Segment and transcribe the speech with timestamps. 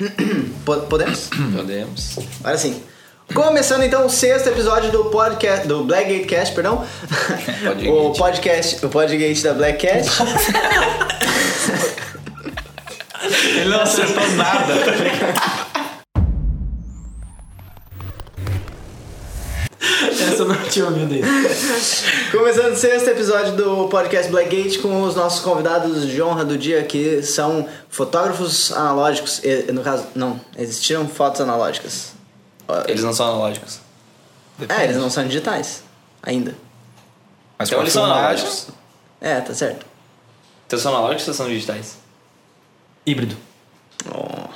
[0.64, 1.30] Po- Podemos?
[1.54, 2.18] Podemos.
[2.40, 2.82] Agora sim.
[3.32, 6.84] Começando então o sexto episódio do podcast do Blackgate Cast, perdão.
[7.64, 7.88] Podgate.
[7.88, 10.06] o podcast, o Podgate da Black Cat.
[13.56, 14.74] Ele não acertou nada.
[20.10, 21.26] Essa eu não tinha ouvido ainda.
[22.36, 26.82] Começando o sexto episódio do podcast Blackgate com os nossos convidados de honra do dia,
[26.82, 29.40] que são fotógrafos analógicos.
[29.44, 32.12] E, No caso, não, existiram fotos analógicas.
[32.88, 33.78] Eles não são analógicos.
[34.68, 35.84] É, eles não são digitais
[36.20, 36.56] ainda.
[37.56, 38.66] Mas Então eles são analógicos.
[39.20, 39.86] É, tá certo.
[40.66, 41.98] Então são analógicos ou são digitais?
[43.06, 43.36] Híbrido.
[44.12, 44.48] Oh.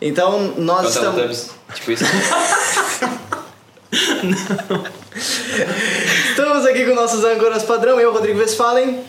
[0.00, 1.50] Então, nós Então, estamos.
[1.74, 2.04] Tipo isso.
[6.30, 9.00] Estamos aqui com nossos âncoras padrão, eu, Rodrigo Westphalen.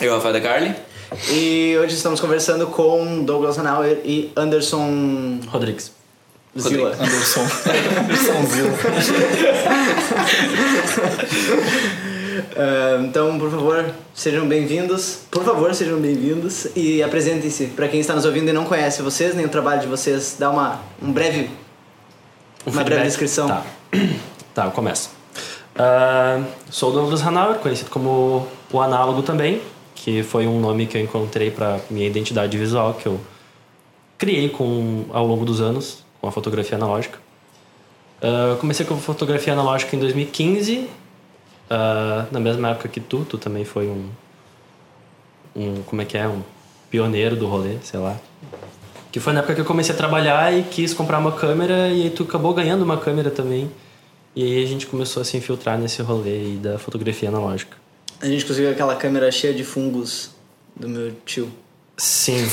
[0.00, 0.74] Eu, Rafael da Carly.
[1.30, 5.92] E hoje estamos conversando com Douglas Hanauer e Anderson Rodrigues.
[6.58, 6.90] Zilla.
[6.90, 7.40] Anderson.
[8.04, 8.74] Anderson Zilla.
[12.56, 15.20] Ah, então, por favor, sejam bem-vindos.
[15.30, 17.66] Por favor, sejam bem-vindos e apresentem-se.
[17.68, 20.50] Para quem está nos ouvindo e não conhece vocês, nem o trabalho de vocês, dá
[20.50, 21.50] uma, um breve,
[22.66, 23.06] Um uma breve feedback.
[23.06, 23.48] descrição.
[23.48, 23.64] Tá.
[24.54, 25.10] Tá, eu começo.
[25.74, 29.60] Ah, sou o Douglas Hanauer, conhecido como o Análogo também,
[29.96, 33.20] que foi um nome que eu encontrei para minha identidade visual, que eu
[34.16, 37.18] criei com, ao longo dos anos com a fotografia analógica.
[38.22, 40.88] Eu comecei com fotografia analógica em 2015,
[41.68, 44.08] ah, na mesma época que tu, tu também foi um,
[45.56, 46.42] um, como é que é, um
[46.88, 48.16] pioneiro do rolê, sei lá.
[49.10, 52.02] Que foi na época que eu comecei a trabalhar e quis comprar uma câmera e
[52.04, 53.68] aí tu acabou ganhando uma câmera também.
[54.36, 57.76] E aí a gente começou a se infiltrar nesse rolê aí da fotografia analógica.
[58.20, 60.30] A gente conseguiu aquela câmera cheia de fungos
[60.74, 61.50] do meu tio.
[61.96, 62.44] Sim.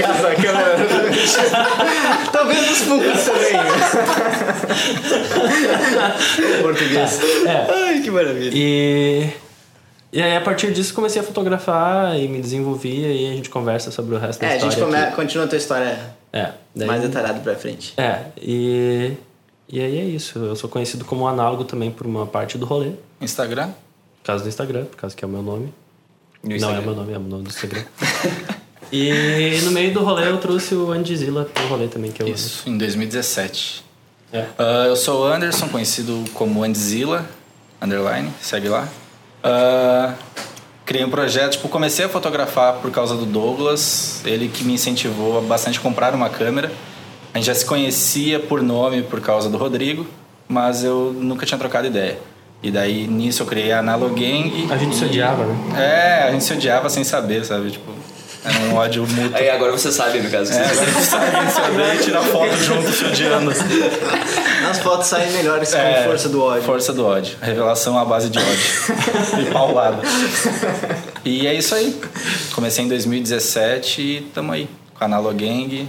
[0.00, 0.76] Casa, a câmera.
[2.32, 3.52] Talvez os fungos também.
[6.62, 7.20] Português.
[7.46, 7.66] É.
[7.72, 8.52] Ai, que maravilha.
[8.54, 9.28] E,
[10.12, 13.50] e aí a partir disso comecei a fotografar e me desenvolvi e aí a gente
[13.50, 14.76] conversa sobre o resto da É, a história.
[14.76, 15.06] gente come...
[15.16, 15.98] continua a tua história
[16.32, 17.92] É, daí- mais detalhada pra frente.
[17.96, 19.12] É, e,
[19.68, 20.38] e aí é isso.
[20.38, 22.92] Eu sou conhecido como análogo também por uma parte do rolê.
[23.20, 23.68] Instagram?
[24.22, 25.72] Por causa do Instagram, por causa que é o meu nome.
[26.42, 27.82] No Não é o meu nome, é o nome do Instagram.
[28.92, 32.68] e no meio do rolê eu trouxe o Andizila pro rolê também, que eu Isso,
[32.68, 33.84] em 2017.
[34.32, 34.46] É.
[34.58, 37.26] Ah, eu sou o Anderson, conhecido como Andzilla,
[37.82, 38.88] underline, segue lá.
[39.42, 40.14] Ah,
[40.90, 45.38] criei um projeto, tipo, comecei a fotografar por causa do Douglas, ele que me incentivou
[45.38, 46.72] a bastante comprar uma câmera.
[47.32, 50.04] A gente já se conhecia por nome por causa do Rodrigo,
[50.48, 52.18] mas eu nunca tinha trocado ideia.
[52.60, 54.66] E daí nisso eu criei a Analogang.
[54.68, 55.54] A gente se e- odiava, né?
[55.80, 57.70] É, a gente se odiava sem saber, sabe?
[57.70, 57.92] Tipo,
[58.44, 59.36] era um ódio mútuo.
[59.36, 60.50] Aí agora você sabe, no caso.
[60.50, 63.50] que É, você- agora gente sabe, se odeia e tira foto junto se odiando.
[64.70, 66.62] As fotos saem melhores É, com força do ódio.
[66.62, 67.36] Força do ódio.
[67.42, 69.42] Revelação à base de ódio.
[69.42, 70.02] e paulada.
[71.24, 72.00] E é isso aí.
[72.54, 74.68] Comecei em 2017 e tamo aí.
[74.94, 75.88] Com a Analogang,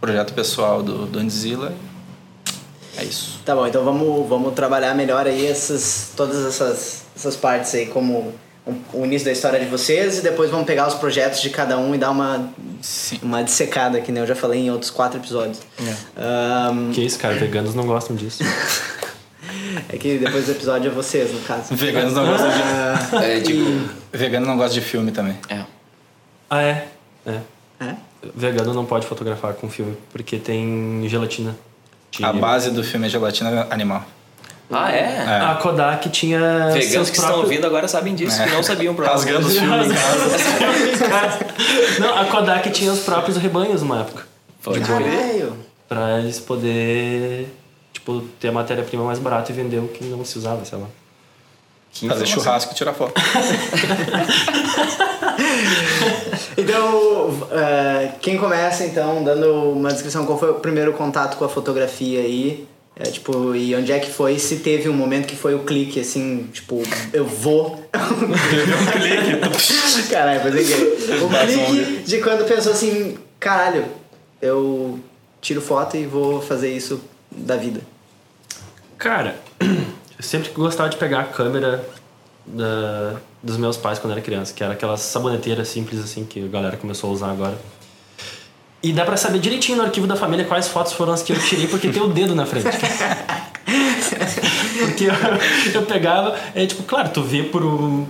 [0.00, 1.72] projeto pessoal do, do Andzilla.
[2.96, 3.40] É isso.
[3.44, 8.32] Tá bom, então vamos, vamos trabalhar melhor aí essas, todas essas, essas partes aí, como
[8.66, 11.94] o, início da história de vocês e depois vamos pegar os projetos de cada um
[11.94, 12.50] e dar uma,
[12.80, 13.18] Sim.
[13.22, 15.60] uma dissecada, que nem eu já falei em outros quatro episódios.
[16.16, 18.42] Ahn, Que isso, cara, veganos não gostam disso.
[19.88, 21.74] é que depois do episódio é vocês, no caso.
[21.74, 22.62] Veganos não gostam de.
[22.62, 23.64] Ah, É, tipo...
[24.12, 25.36] Vegano não gosta de filme também.
[25.48, 25.64] É.
[26.48, 26.88] Ah, é?
[27.26, 27.40] É.
[27.80, 27.94] é?
[28.34, 31.56] Vegano não pode fotografar com filme porque tem gelatina.
[32.22, 34.04] A base do filme é gelatina animal.
[34.70, 35.24] Ah, é?
[35.26, 35.40] É.
[35.40, 36.38] A Kodak tinha.
[36.68, 39.90] Veganos seus que estão ouvindo agora sabem disso, que não sabiam por Rasgando os filmes
[39.90, 41.40] em casa.
[41.98, 44.26] Não, a Kodak tinha os próprios rebanhos numa época.
[44.62, 45.02] Pode crer.
[45.02, 45.56] Caralho!
[45.88, 47.52] Pra eles poder,
[47.92, 50.86] tipo, ter a matéria-prima mais barata e vender o que não se usava, sei lá.
[51.92, 53.12] Que Fazer churrasco e tirar foto.
[56.56, 61.48] Então, ah, quem começa então, dando uma descrição, qual foi o primeiro contato com a
[61.48, 62.66] fotografia aí?
[63.02, 64.38] É, tipo, e onde é que foi?
[64.38, 66.82] Se teve um momento que foi o clique, assim, tipo,
[67.14, 67.82] eu vou.
[67.90, 70.08] Teve um clique.
[70.10, 73.86] Caralho, fazer que O clique de quando pensou assim, caralho,
[74.42, 75.00] eu
[75.40, 77.00] tiro foto e vou fazer isso
[77.30, 77.80] da vida.
[78.98, 81.82] Cara, eu sempre gostava de pegar a câmera
[82.44, 86.48] da- dos meus pais quando era criança, que era aquela saboneteira simples assim que a
[86.48, 87.56] galera começou a usar agora.
[88.82, 91.38] E dá pra saber direitinho no arquivo da família quais fotos foram as que eu
[91.38, 92.66] tirei, porque tem o dedo na frente.
[94.78, 95.12] porque eu,
[95.74, 98.06] eu pegava, é tipo, claro, tu vê por um.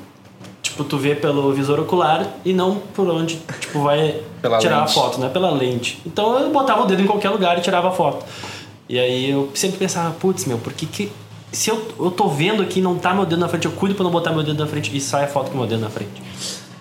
[0.63, 4.91] Tipo, tu vê pelo visor ocular e não por onde, tipo, vai Pela tirar lente.
[4.91, 5.29] a foto, né?
[5.29, 6.01] Pela lente.
[6.07, 8.25] Então eu botava o dedo em qualquer lugar e tirava a foto.
[8.89, 11.13] E aí eu sempre pensava, putz, meu, por que que...
[11.53, 13.95] Se eu, eu tô vendo aqui e não tá meu dedo na frente, eu cuido
[13.95, 15.91] pra não botar meu dedo na frente e sai a foto com meu dedo na
[15.91, 16.23] frente.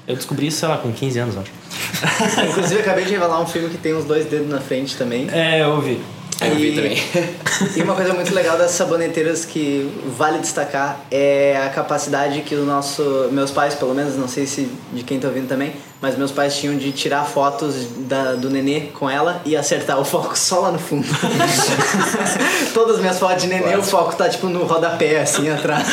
[0.07, 1.51] Eu descobri isso, sei lá, com 15 anos, acho.
[2.49, 5.27] Inclusive, acabei de revelar um filme que tem os dois dedos na frente também.
[5.31, 5.99] É, eu vi.
[6.41, 6.97] Eu vi também.
[7.75, 12.63] E uma coisa muito legal das saboneteiras que vale destacar é a capacidade que o
[12.63, 16.31] nosso, meus pais, pelo menos, não sei se de quem tá ouvindo também, mas meus
[16.31, 17.75] pais tinham de tirar fotos
[18.07, 21.05] da, do nenê com ela e acertar o foco só lá no fundo.
[22.73, 25.85] Todas as minhas fotos de nenê, o foco tá tipo no rodapé, assim, atrás.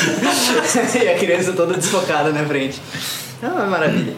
[0.95, 2.81] e a criança toda desfocada na frente.
[3.43, 4.15] É uma maravilha.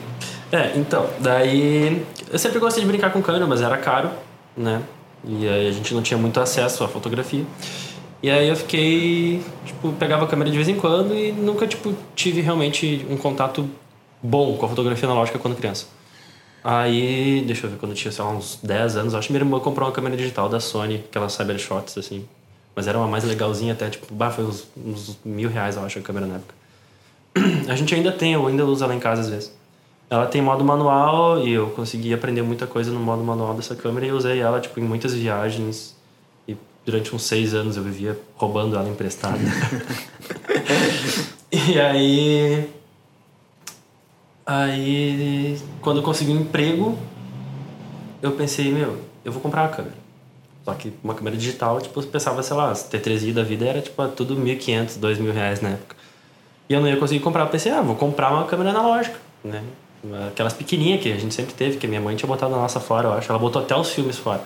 [0.50, 4.10] É, então, daí eu sempre gostei de brincar com câmera, mas era caro,
[4.56, 4.82] né?
[5.24, 7.44] E aí a gente não tinha muito acesso à fotografia.
[8.22, 11.94] E aí eu fiquei, tipo, pegava a câmera de vez em quando e nunca, tipo,
[12.14, 13.68] tive realmente um contato
[14.22, 15.86] bom com a fotografia analógica quando criança.
[16.64, 19.42] Aí, deixa eu ver, quando eu tinha, sei lá, uns 10 anos, acho que minha
[19.44, 22.26] irmã comprou uma câmera digital da Sony, aquela Cybershots, assim.
[22.74, 25.98] Mas era uma mais legalzinha até, tipo, bah, foi uns, uns mil reais, eu acho,
[25.98, 26.54] a câmera na época.
[27.70, 29.57] A gente ainda tem, eu ainda uso ela em casa às vezes.
[30.10, 34.06] Ela tem modo manual e eu consegui aprender muita coisa no modo manual dessa câmera
[34.06, 35.94] e usei ela tipo em muitas viagens
[36.46, 39.38] e durante uns seis anos eu vivia roubando ela emprestada.
[41.52, 42.70] e aí,
[44.46, 46.96] aí quando eu consegui um emprego,
[48.22, 50.08] eu pensei meu, eu vou comprar uma câmera.
[50.64, 53.80] Só que uma câmera digital, tipo, eu pensava, sei lá, as T3i da vida era
[53.80, 55.96] tipo tudo 1.500, 2.000 reais na época.
[56.68, 57.44] E eu não ia conseguir comprar.
[57.44, 59.64] Eu pensei, ah, vou comprar uma câmera analógica, né?
[60.28, 62.78] Aquelas pequenininhas que a gente sempre teve, que a minha mãe tinha botado na nossa
[62.80, 63.30] fora, eu acho.
[63.30, 64.42] Ela botou até os filmes fora.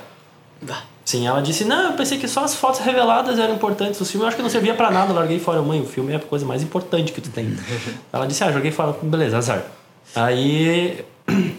[1.04, 4.00] Sim, ela disse, não, eu pensei que só as fotos reveladas eram importantes.
[4.00, 5.60] Os filmes eu acho que não servia pra nada, eu larguei fora.
[5.60, 7.56] Mãe, o filme é a coisa mais importante que tu tem.
[8.12, 8.96] ela disse, ah, joguei fora.
[9.02, 9.64] Beleza, azar.
[10.14, 11.04] Aí...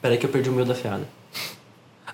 [0.00, 1.06] Peraí que eu perdi o meu da fiada.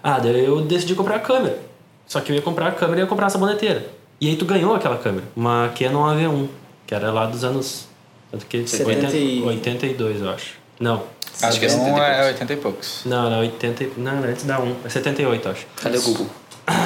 [0.03, 1.59] Ah, daí eu decidi comprar a câmera.
[2.07, 3.87] Só que eu ia comprar a câmera e ia comprar a saboneteira.
[4.21, 6.49] E aí tu ganhou aquela câmera, uma Canon AV1,
[6.87, 7.87] que era lá dos anos.
[8.31, 10.55] Tanto que 70 e- 82, eu acho.
[10.81, 11.03] Não.
[11.43, 12.27] Acho que é Avião 70 e é poucos.
[12.27, 13.01] 80 e poucos.
[13.05, 13.85] Não, era 80.
[13.85, 14.77] e- Não, antes da 1.
[14.85, 15.67] É 78, eu acho.
[15.83, 16.27] Cadê o Google?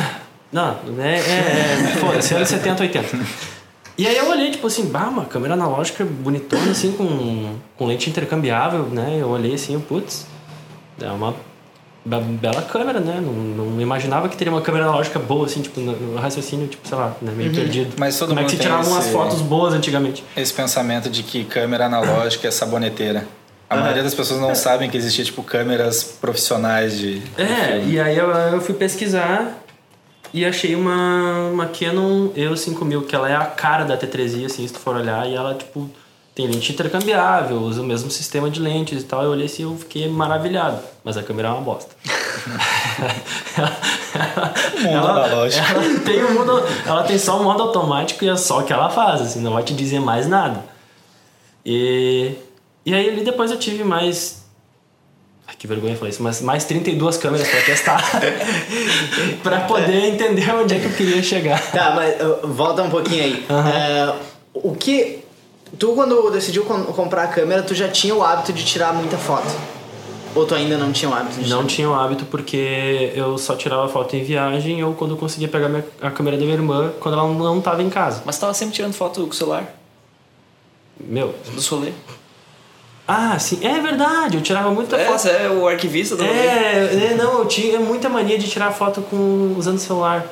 [0.52, 1.14] Não, é.
[1.14, 3.18] é, é Foda-se, anos 70, 80.
[3.96, 8.10] E aí eu olhei, tipo assim, bah, uma câmera analógica bonitona, assim, com, com lente
[8.10, 9.18] intercambiável, né?
[9.20, 10.26] Eu olhei assim, putz,
[11.00, 11.36] é uma
[12.04, 13.20] be- bela câmera, né?
[13.24, 16.88] Não, não imaginava que teria uma câmera analógica boa, assim, tipo, no, no raciocínio, tipo,
[16.88, 17.32] sei lá, né?
[17.36, 17.94] meio perdido.
[17.98, 20.24] Mas todo Como é que mundo se tiravam umas esse- fotos boas antigamente?
[20.36, 23.24] Esse pensamento de que câmera analógica é saboneteira.
[23.70, 27.22] A maioria das pessoas não sabem que existia, tipo, câmeras profissionais de...
[27.38, 29.62] É, e aí eu, eu fui pesquisar
[30.34, 34.66] e achei uma, uma Canon EOS 5000, que ela é a cara da T3i, assim,
[34.66, 35.88] se tu for olhar, e ela, tipo,
[36.34, 39.22] tem lente intercambiável, usa o mesmo sistema de lentes e tal.
[39.22, 41.94] Eu olhei assim e eu fiquei maravilhado, mas a câmera é uma bosta.
[44.80, 45.64] Mundo ela, analógico.
[45.64, 48.72] ela tem o mundo, ela tem só o modo automático e é só o que
[48.72, 50.64] ela faz, assim, não vai te dizer mais nada.
[51.64, 52.34] E,
[52.90, 54.40] e aí ali depois eu tive mais
[55.46, 58.02] Ai, que vergonha falar isso, mas mais 32 câmeras pra testar.
[59.42, 61.60] pra poder entender onde é que eu queria chegar.
[61.72, 63.46] Tá, mas uh, volta um pouquinho aí.
[63.48, 64.14] É,
[64.54, 65.18] o que.
[65.78, 69.16] Tu, quando decidiu com- comprar a câmera, tu já tinha o hábito de tirar muita
[69.18, 69.46] foto?
[70.34, 71.68] Ou tu ainda não tinha o hábito de Não tirar?
[71.68, 75.68] tinha o hábito porque eu só tirava foto em viagem ou quando eu conseguia pegar
[75.68, 78.22] minha- a câmera da minha irmã quando ela não tava em casa.
[78.24, 79.64] Mas tava sempre tirando foto com o celular,
[81.00, 81.34] Meu.
[81.54, 81.90] dos rolê.
[83.12, 85.18] Ah, sim, é verdade, eu tirava muita É, foto.
[85.18, 86.22] você é o arquivista do.
[86.22, 90.24] É, é, não, eu tinha muita mania de tirar foto com usando celular.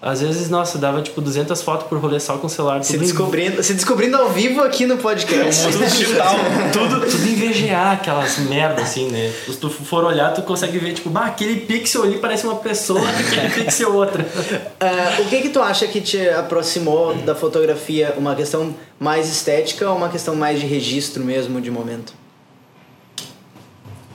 [0.00, 2.84] Às vezes, nossa, dava tipo 200 fotos por rolê só com o celular.
[2.84, 5.64] Se tudo descobrindo, se descobrindo ao vivo aqui no podcast.
[5.64, 6.36] Mundo digital.
[6.72, 9.32] tudo, tudo em VGA, aquelas merda assim, né?
[9.44, 13.02] Se tu for olhar, tu consegue ver, tipo, bah, aquele pixel ali parece uma pessoa,
[13.08, 14.24] aquele pixel outra.
[14.78, 18.14] É, o que que tu acha que te aproximou da fotografia?
[18.16, 22.12] Uma questão mais estética ou uma questão mais de registro mesmo, de momento?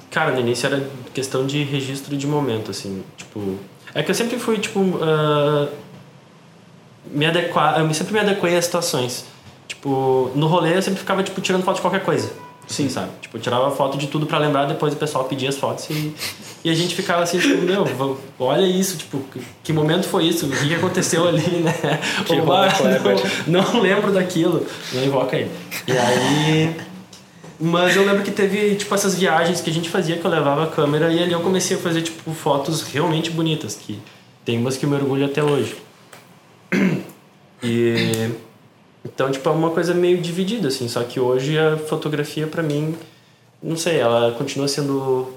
[0.10, 0.82] Cara, no início era
[1.14, 3.58] questão de registro de momento, assim, tipo...
[3.96, 5.68] É que eu sempre fui, tipo, ah,
[7.12, 9.26] me adequar, eu sempre me adequei às situações.
[9.68, 12.32] Tipo, no rolê eu sempre ficava, tipo, tirando foto de qualquer coisa.
[12.68, 12.90] Sim.
[12.90, 13.10] Sabe?
[13.22, 16.16] Tipo, eu tirava foto de tudo pra lembrar, depois o pessoal pedia as fotos e,
[16.64, 19.22] e a gente ficava assim, tipo, meu, olha isso, tipo,
[19.64, 20.46] que, momento foi isso?
[20.46, 21.74] O que aconteceu ali, né?
[22.26, 24.66] Que rolê "Ah, clever." não, não lembro daquilo.
[24.94, 25.52] Não invoca ele.
[25.88, 26.93] E aí...
[27.60, 30.64] Mas eu lembro que teve, tipo, essas viagens que a gente fazia, que eu levava
[30.64, 34.00] a câmera e ali eu comecei a fazer, tipo, fotos realmente bonitas, que
[34.44, 35.76] tem umas que eu me orgulho até hoje.
[37.64, 38.32] E...
[39.06, 40.88] Então, tipo, é uma coisa meio dividida, assim.
[40.88, 42.96] Só que hoje a fotografia, pra mim,
[43.62, 45.34] não sei, ela continua sendo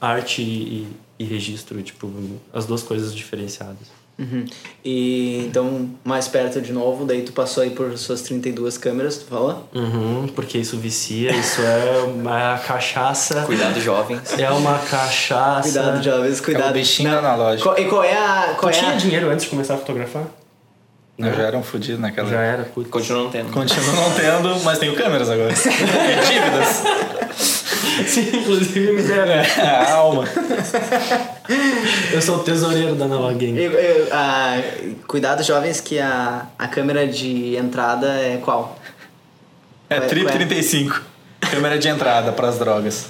[0.00, 0.86] arte e,
[1.18, 2.10] e registro, tipo,
[2.52, 3.99] as duas coisas diferenciadas.
[4.20, 4.44] Uhum.
[4.84, 9.24] E então, mais perto de novo, daí tu passou aí por suas 32 câmeras, tu
[9.24, 9.66] fala?
[9.74, 13.42] Uhum, porque isso vicia, isso é uma cachaça.
[13.46, 14.38] Cuidado, jovens.
[14.38, 15.62] É uma cachaça.
[15.62, 16.70] Cuidado, jovens, É cuidado.
[16.70, 17.18] o bichinho Não.
[17.18, 17.68] analógico.
[17.68, 18.52] Qual- E qual é a.
[18.54, 18.96] Tu Qual é tinha a...
[18.96, 20.24] dinheiro antes de começar a fotografar?
[21.18, 22.88] Eu já era um fudido naquela Já era, putz.
[22.90, 23.52] Continua não tendo.
[23.52, 25.52] Continuo não tendo, mas tenho câmeras agora.
[25.52, 25.70] Tenho
[26.24, 27.59] dívidas.
[28.06, 29.32] Sim, inclusive me deram.
[29.32, 30.24] É, a alma.
[32.12, 33.58] Eu sou o tesoureiro da Analog Game.
[33.58, 34.62] E- e- a-
[35.06, 38.78] Cuidado, jovens, que a, a câmera de entrada é qual?
[39.88, 40.38] É é- Trip qual é?
[40.38, 41.02] 35.
[41.50, 43.06] Câmera de entrada pras drogas.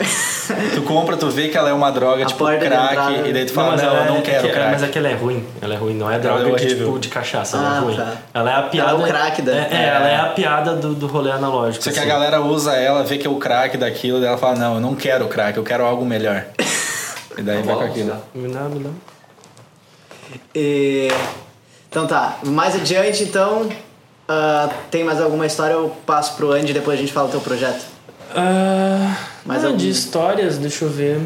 [0.75, 3.45] Tu compra, tu vê que ela é uma droga, A tipo crack, entrada- e daí
[3.47, 4.71] tu fala, mas não, ela eu não é- quero é que- crack.
[4.73, 5.47] Mas aquela é ruim.
[5.61, 7.81] Ela é ruim, não é Ela droga é de, tipo, de cachaça, ela Ah, é
[7.81, 7.97] ruim.
[7.97, 8.13] tá.
[8.35, 8.91] Ela é a piada.
[8.91, 11.85] Ela é o crack da- É, é, ela é a piada do, do rolê analógico.
[11.85, 12.09] Só que a assim.
[12.11, 14.95] galera usa ela, vê que é o crack daquilo, daí ela fala, não, eu não
[14.95, 16.45] quero crack, eu quero algo melhor.
[17.39, 18.17] E daí vai com aquilo.
[18.35, 18.91] Me dá, me dá.
[20.55, 21.09] E-
[21.89, 23.69] Então tá, mais adiante então.
[24.29, 25.75] ah, tem mais alguma história?
[25.75, 27.85] Eu passo pro Andy e depois a gente fala do teu projeto.
[28.35, 29.79] Ah, Mais ah, algum?
[29.79, 31.21] de histórias, deixa eu ver.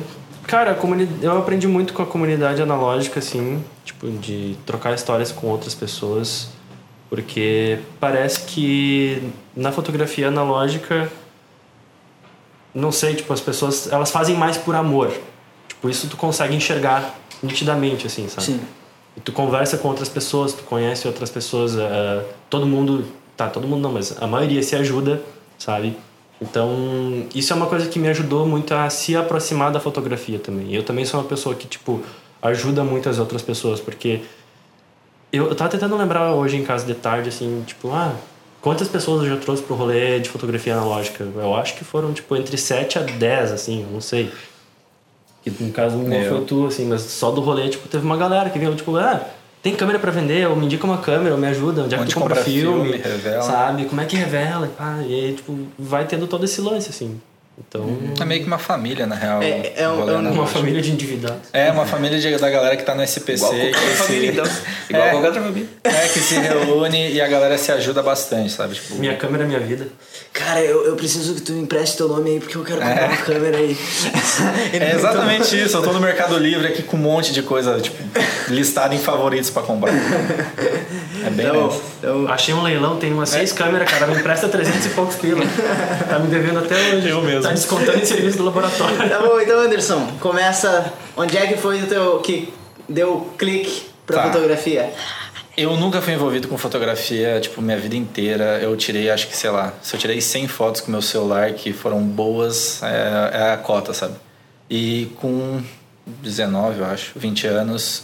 [0.46, 5.46] Cara, comuni- eu aprendi muito com a comunidade analógica, assim, tipo, de trocar histórias com
[5.48, 6.48] outras pessoas,
[7.08, 9.22] porque parece que
[9.56, 11.10] na fotografia analógica,
[12.74, 15.12] não sei, tipo, as pessoas, elas fazem mais por amor.
[15.68, 18.46] Tipo, isso tu consegue enxergar nitidamente, assim, sabe?
[18.46, 18.60] Sim.
[19.16, 23.04] E tu conversa com outras pessoas, tu conhece outras pessoas, eh, todo mundo,
[23.36, 25.22] tá, todo mundo não, mas a maioria se ajuda,
[25.58, 25.96] sabe?
[26.44, 30.74] Então, isso é uma coisa que me ajudou muito a se aproximar da fotografia também.
[30.74, 32.02] Eu também sou uma pessoa que, tipo,
[32.42, 34.20] ajuda muitas outras pessoas, porque
[35.32, 38.14] eu, eu tava tentando lembrar hoje em casa de tarde, assim, tipo, ah,
[38.60, 41.24] quantas pessoas eu já trouxe pro rolê de fotografia analógica?
[41.24, 44.30] Eu acho que foram, tipo, entre 7 a 10, assim, eu não sei.
[45.42, 46.36] Que no caso não Eu.
[46.36, 49.26] foi tu, assim, mas só do rolê, tipo, teve uma galera que veio, tipo, ah,
[49.64, 52.02] tem câmera pra vender, ou me indica uma câmera, ou me ajuda, onde é que
[52.04, 53.86] Onde tu compra compra filme, filme, sabe?
[53.86, 54.70] Como é que revela?
[54.78, 57.18] Ah, e aí, tipo, vai tendo todo esse lance, assim.
[57.56, 57.86] Então,
[58.20, 59.40] É meio que uma família, na real.
[59.40, 61.38] É- é um- é um- uma família de endividados.
[61.52, 63.44] É, uma família de- da galera que tá no SPC.
[63.44, 64.44] Igual que qualquer se- família, então.
[64.90, 65.10] Igual É.
[65.10, 65.68] qualquer outra família.
[65.84, 68.74] É, que se reúne e a galera se ajuda bastante, sabe?
[68.74, 69.86] Tipo, Minha câmera é minha vida.
[70.32, 73.08] Cara, eu, eu preciso que tu me empreste teu nome aí porque eu quero comprar
[73.08, 73.76] uma câmera aí.
[74.72, 75.76] É exatamente isso.
[75.76, 77.96] Eu tô no Mercado Livre aqui com um monte de coisa, tipo,
[78.48, 79.92] listada em favoritos pra comprar.
[79.94, 84.86] É bem Então, então, Achei um leilão, tem umas seis câmeras, cara, me empresta 300
[84.86, 85.42] e poucos pila.
[86.08, 87.08] Tá me devendo até hoje.
[87.08, 87.43] Eu mesmo.
[87.48, 88.96] Tá descontando em serviço do laboratório.
[89.08, 90.92] tá bom, então Anderson, começa.
[91.16, 92.52] Onde é que foi o teu que
[92.88, 94.32] deu clique pra Tá.
[94.32, 94.92] fotografia?
[95.56, 98.58] Eu nunca fui envolvido com fotografia, tipo, minha vida inteira.
[98.60, 101.72] Eu tirei, acho que, sei lá, se eu tirei 100 fotos com meu celular que
[101.72, 104.14] foram boas, é, é a cota, sabe?
[104.68, 105.62] E com
[106.22, 108.02] 19, eu acho, 20 anos,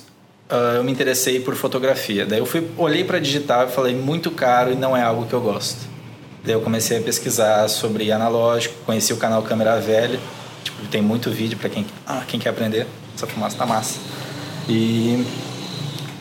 [0.48, 2.24] ah, eu me interessei por fotografia.
[2.24, 5.32] Daí eu fui, olhei para digital e falei, muito caro e não é algo que
[5.32, 5.89] eu gosto.
[6.44, 10.18] Daí eu comecei a pesquisar sobre analógico, conheci o canal Câmera Velha.
[10.64, 12.86] Tipo, tem muito vídeo para quem, ah, quem quer aprender.
[13.14, 13.98] Essa fumaça tá massa.
[14.68, 15.24] E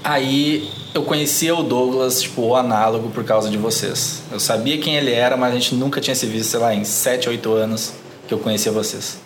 [0.04, 4.24] Aí eu conhecia o Douglas, tipo, o análogo por causa de vocês.
[4.32, 6.84] Eu sabia quem ele era, mas a gente nunca tinha se visto, sei lá, em
[6.84, 7.94] 7, 8 anos
[8.28, 9.20] que eu conhecia vocês.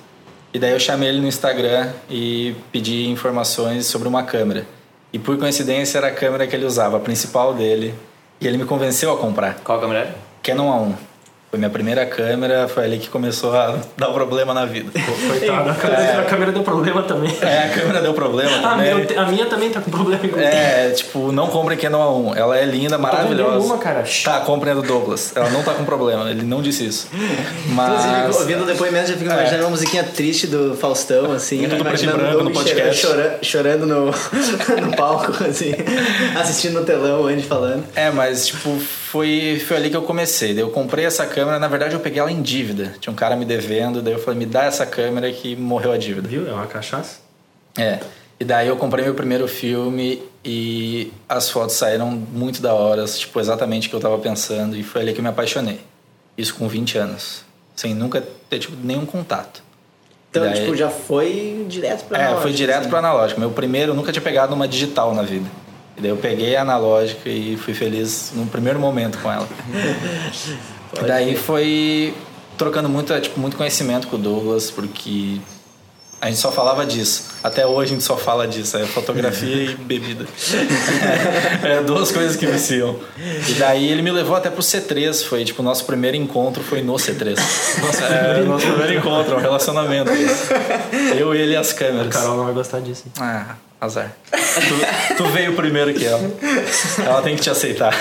[0.53, 4.65] E daí eu chamei ele no Instagram e pedi informações sobre uma câmera.
[5.11, 7.93] E por coincidência era a câmera que ele usava, a principal dele.
[8.41, 9.59] E ele me convenceu a comprar.
[9.63, 10.32] Qual câmera era?
[10.43, 11.12] Canon A1.
[11.53, 14.89] Foi minha primeira câmera, foi ali que começou a dar problema na vida.
[15.27, 17.31] Coitado, a câmera, a câmera deu problema também.
[17.43, 18.95] É, a câmera deu problema A também.
[19.05, 20.19] minha, a minha também tá com problema.
[20.41, 22.37] É, tipo, não comprem Canon A1.
[22.37, 23.51] Ela é linda, maravilhosa.
[23.51, 24.03] vendendo uma, cara.
[24.23, 25.31] Tá, comprem a do Douglas.
[25.35, 27.07] Ela não tá com problema, ele não disse isso.
[27.67, 28.03] Mas.
[28.03, 29.33] Inclusive, ouvindo o depoimento, já fico É.
[29.35, 31.57] imaginando uma musiquinha triste do Faustão, assim.
[31.69, 32.99] Tudo preto e imaginando branco o no podcast.
[32.99, 34.05] chorando, chorando no,
[34.87, 35.71] no palco, assim.
[36.35, 37.83] Assistindo no telão, o Andy falando.
[37.95, 40.59] É, mas tipo, foi, foi ali que eu comecei.
[40.59, 42.95] Eu comprei essa câmera, na verdade eu peguei ela em dívida.
[42.99, 45.97] Tinha um cara me devendo, daí eu falei, me dá essa câmera que morreu a
[45.97, 46.27] dívida.
[46.27, 46.47] Viu?
[46.47, 47.19] É uma cachaça.
[47.77, 47.99] É.
[48.39, 53.39] E daí eu comprei meu primeiro filme e as fotos saíram muito da hora, tipo,
[53.39, 54.75] exatamente o que eu tava pensando.
[54.75, 55.79] E foi ali que eu me apaixonei.
[56.37, 57.43] Isso com 20 anos.
[57.75, 59.63] Sem nunca ter, tipo, nenhum contato.
[60.29, 62.89] Então, Daí- tipo, já foi direto pra É, analógico, foi direto assim.
[62.89, 63.39] pro analógico.
[63.39, 65.47] Meu primeiro, eu nunca tinha pegado uma digital na vida.
[65.95, 69.47] E daí eu peguei a analógica e fui feliz no primeiro momento com ela.
[70.95, 71.41] Pode daí ser.
[71.41, 72.13] foi
[72.57, 75.39] trocando muito, tipo, muito conhecimento com o Douglas, porque
[76.21, 77.25] A gente só falava disso.
[77.43, 78.77] Até hoje a gente só fala disso.
[78.77, 80.25] É fotografia e bebida.
[81.63, 82.97] é duas coisas que viciam.
[83.49, 85.25] E daí ele me levou até pro C3.
[85.25, 87.35] Foi tipo, o nosso primeiro encontro foi no C3.
[87.83, 90.13] Nossa, é, nosso primeiro encontro, um relacionamento.
[90.13, 90.47] isso.
[91.17, 92.15] Eu, ele e as A câmeras.
[92.15, 93.03] Carol não vai gostar disso.
[93.19, 94.15] Ah, azar.
[94.31, 96.21] Tu, tu veio primeiro que ela.
[97.05, 97.93] Ela tem que te aceitar.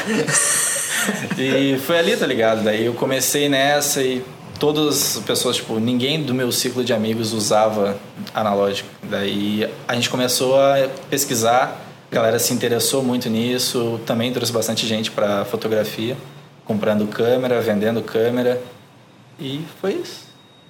[1.38, 2.62] E foi ali, tá ligado?
[2.62, 4.24] Daí eu comecei nessa e
[4.58, 7.98] todas as pessoas, tipo, ninguém do meu ciclo de amigos usava
[8.34, 8.88] analógico.
[9.02, 11.80] Daí a gente começou a pesquisar,
[12.10, 16.16] a galera se interessou muito nisso, também trouxe bastante gente pra fotografia,
[16.64, 18.62] comprando câmera, vendendo câmera.
[19.40, 20.26] E foi isso.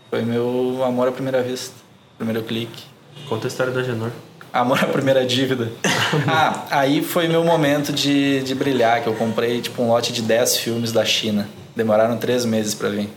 [0.08, 1.74] Foi meu amor à primeira vista,
[2.16, 2.84] primeiro clique.
[3.28, 4.10] Conta a história da Genor.
[4.52, 5.72] Amor à primeira dívida.
[6.28, 10.20] ah, aí foi meu momento de, de brilhar, que eu comprei tipo um lote de
[10.20, 11.48] 10 filmes da China.
[11.74, 13.08] Demoraram três meses pra vir.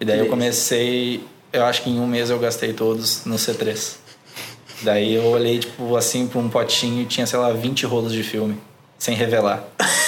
[0.00, 3.96] E daí eu comecei, eu acho que em um mês eu gastei todos no C3.
[4.82, 8.22] Daí eu olhei tipo assim pra um potinho e tinha, sei lá, 20 rolos de
[8.22, 8.56] filme,
[8.98, 9.64] sem revelar.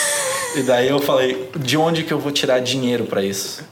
[0.57, 3.62] E daí eu falei, de onde que eu vou tirar dinheiro pra isso?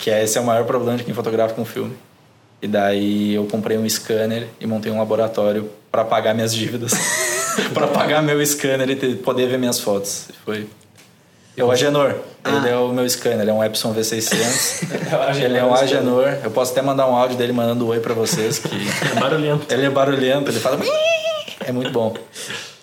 [0.00, 1.96] Que é, esse é o maior problema de quem fotografa com filme.
[2.60, 6.92] E daí eu comprei um scanner e montei um laboratório para pagar minhas dívidas.
[7.74, 10.28] para pagar meu scanner e ter- poder ver minhas fotos.
[10.44, 10.66] Foi.
[11.56, 12.14] É o Agenor.
[12.44, 14.82] Ele é o meu scanner, é um Epson V600.
[15.42, 16.28] ele é um Agenor.
[16.44, 18.68] Eu posso até mandar um áudio dele mandando oi para vocês que
[19.16, 19.72] É barulhento.
[19.72, 20.78] ele é barulhento, ele fala
[21.64, 22.14] é muito bom.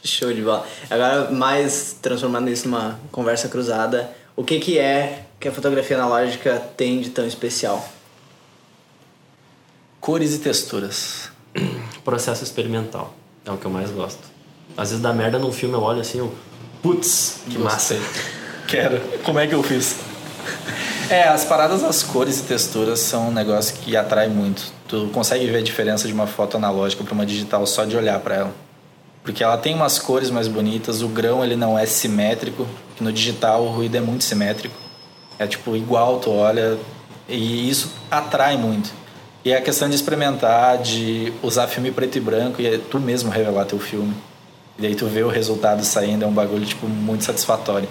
[0.03, 0.65] Show de bola.
[0.89, 6.61] Agora, mais transformando isso numa conversa cruzada, o que, que é que a fotografia analógica
[6.75, 7.87] tem de tão especial?
[10.03, 11.29] Cores e texturas.
[12.03, 13.13] Processo experimental.
[13.45, 14.19] É o que eu mais gosto.
[14.75, 16.35] Às vezes dá merda num filme, eu olho assim, eu.
[16.81, 17.95] Putz, que massa.
[17.95, 18.21] Gostei.
[18.67, 18.99] Quero.
[19.23, 19.95] Como é que eu fiz?
[21.09, 24.73] É, as paradas das cores e texturas são um negócio que atrai muito.
[24.89, 28.19] Tu consegue ver a diferença de uma foto analógica para uma digital só de olhar
[28.19, 28.53] para ela.
[29.23, 32.67] Porque ela tem umas cores mais bonitas, o grão ele não é simétrico,
[32.99, 34.75] no digital o ruído é muito simétrico.
[35.39, 36.77] É tipo igual, tu olha,
[37.25, 39.02] e isso atrai muito.
[39.45, 42.99] E é a questão de experimentar, de usar filme preto e branco e é tu
[42.99, 44.13] mesmo revelar teu filme.
[44.77, 47.89] E daí tu vê o resultado saindo, é um bagulho tipo muito satisfatório.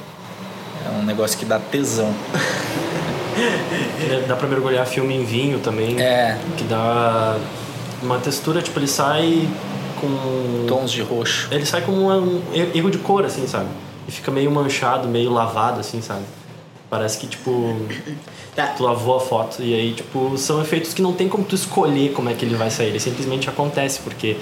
[0.86, 2.12] É um negócio que dá tesão.
[4.28, 6.00] Dá pra mergulhar filme em vinho também.
[6.00, 6.38] É.
[6.56, 7.38] Que dá
[8.02, 9.48] uma textura, tipo, ele sai
[10.00, 10.66] com.
[10.66, 11.48] Tons de roxo.
[11.50, 13.68] Ele sai com um erro de cor, assim, sabe?
[14.06, 16.22] E fica meio manchado, meio lavado, assim, sabe?
[16.92, 17.74] Parece que, tipo,
[18.76, 19.62] tu lavou a foto.
[19.62, 22.54] E aí, tipo, são efeitos que não tem como tu escolher como é que ele
[22.54, 22.88] vai sair.
[22.88, 24.36] Ele simplesmente acontece, porque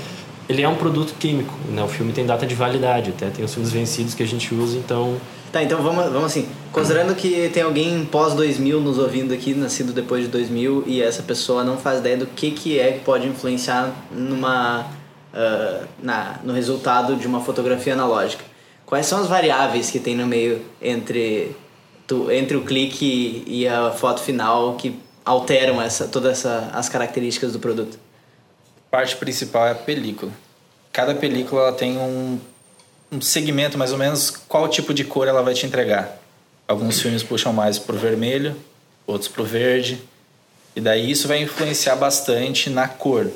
[0.49, 1.81] ele é um produto químico, né?
[1.81, 4.77] O filme tem data de validade, até tem os filmes vencidos que a gente usa,
[4.77, 5.15] então...
[5.53, 6.49] Tá, então vamos, vamos assim.
[6.73, 11.23] Considerando que tem alguém pós 2000 nos ouvindo aqui, nascido depois de 2000, e essa
[11.23, 14.87] pessoa não faz ideia do que, que é que pode influenciar numa,
[15.33, 18.45] ah, na, no resultado de uma fotografia analógica.
[18.85, 21.55] Quais são as variáveis que tem no meio entre,
[22.31, 27.99] entre o clique e a foto final que alteram essa, todas as características do produto?
[28.91, 30.33] parte principal é a película.
[30.93, 32.39] Cada película ela tem um,
[33.13, 36.21] um segmento mais ou menos qual tipo de cor ela vai te entregar.
[36.67, 38.57] Alguns filmes puxam mais pro vermelho,
[39.07, 40.03] outros pro verde.
[40.75, 43.31] E daí isso vai influenciar bastante na cor.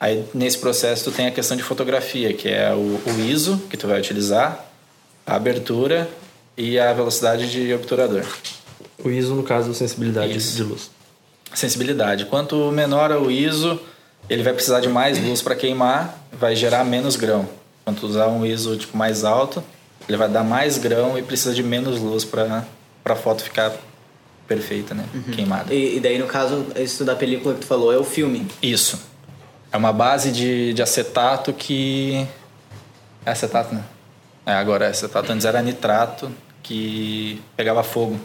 [0.00, 3.76] Aí nesse processo tu tem a questão de fotografia, que é o, o ISO que
[3.76, 4.64] tu vai utilizar,
[5.26, 6.08] a abertura
[6.58, 8.26] e a velocidade de obturador.
[9.02, 10.56] O ISO, no caso, sensibilidade Isso.
[10.56, 10.90] de luz.
[11.54, 12.26] Sensibilidade.
[12.26, 13.80] Quanto menor o ISO,
[14.28, 17.48] ele vai precisar de mais luz para queimar, vai gerar menos grão.
[17.84, 19.62] Quando tu usar um ISO tipo mais alto,
[20.08, 22.66] ele vai dar mais grão e precisa de menos luz para
[23.04, 23.72] para a foto ficar
[24.46, 25.04] perfeita, né?
[25.32, 25.72] Queimada.
[25.72, 28.46] E, e daí, no caso, isso da película que tu falou é o filme.
[28.60, 29.00] Isso.
[29.72, 32.26] É uma base de, de acetato que
[33.24, 33.82] é acetato, né?
[34.44, 35.32] É, agora é acetato.
[35.32, 36.30] Antes era nitrato
[36.68, 38.20] que pegava fogo.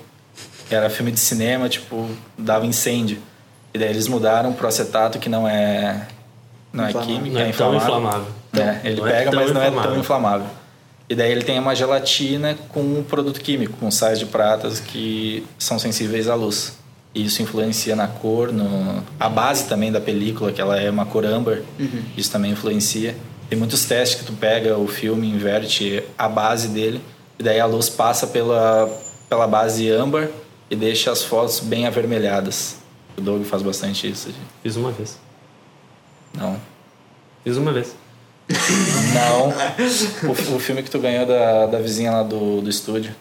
[0.69, 3.17] Era filme de cinema, tipo, dava incêndio.
[3.73, 6.07] E daí eles mudaram pro acetato que não é
[6.71, 7.15] não é Inflamável.
[7.15, 7.97] químico, Não é é tão inflamável.
[7.99, 8.27] inflamável.
[8.83, 9.99] É, ele Não é pega, tão mas não é tão inflamável.
[9.99, 10.47] inflamável.
[11.09, 15.45] E daí ele tem uma gelatina com um produto químico, com sais de pratas que
[15.59, 16.77] são sensíveis à luz.
[17.13, 19.03] E isso influencia na cor, no...
[19.19, 21.59] a base também da película, que ela é uma cor âmbar,
[22.17, 23.15] isso também influencia.
[23.49, 27.01] Tem muitos testes que tu pega o filme, inverte a base dele,
[27.39, 28.89] e daí a luz passa pela,
[29.29, 30.27] pela base âmbar
[30.69, 32.77] e deixa as fotos bem avermelhadas.
[33.17, 34.29] O Doug faz bastante isso.
[34.29, 35.17] de- Fiz uma vez.
[36.33, 36.59] Não,
[37.43, 37.95] Fiz uma vez.
[39.13, 39.53] Não.
[40.27, 43.13] O, o filme que tu ganhou da, da vizinha lá do, do estúdio.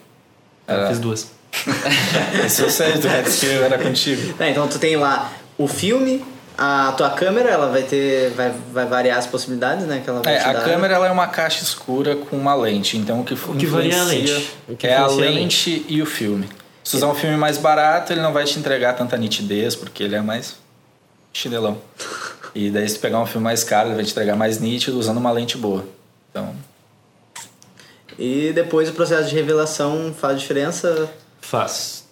[0.67, 1.27] Era, Fiz duas.
[2.45, 4.33] esse eu sei, disse que eu era contigo.
[4.33, 6.23] Tá, então tu tem lá o filme,
[6.57, 8.29] A tua câmera, ela vai ter.
[8.31, 10.01] Vai, vai variar as possibilidades, né?
[10.03, 10.63] Que ela vai É, te a dar.
[10.63, 13.95] câmera ela é uma caixa escura com uma lente, então o que, O que varia
[13.95, 14.51] é a lente.
[14.69, 16.47] O que é a lente e o filme.
[16.83, 20.15] Se usar um filme mais barato, ele não vai te entregar tanta nitidez, porque ele
[20.15, 20.55] é mais
[21.31, 21.77] chinelão.
[22.53, 24.99] E daí se tu pegar um filme mais caro, ele vai te entregar mais nítido
[24.99, 25.83] usando uma lente boa.
[26.29, 26.53] Então,
[28.19, 31.09] E depois o processo de revelação faz diferença.
[31.41, 32.02] Faz.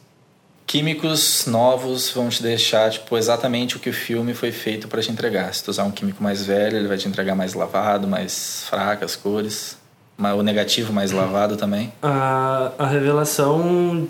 [0.72, 5.12] Químicos novos vão te deixar tipo exatamente o que o filme foi feito para te
[5.12, 5.54] entregar.
[5.54, 9.18] Se tu usar um químico mais velho, ele vai te entregar mais lavado, mais fracas
[9.18, 9.78] cores,
[10.18, 11.92] mas o negativo mais lavado também.
[12.02, 14.08] A, a revelação,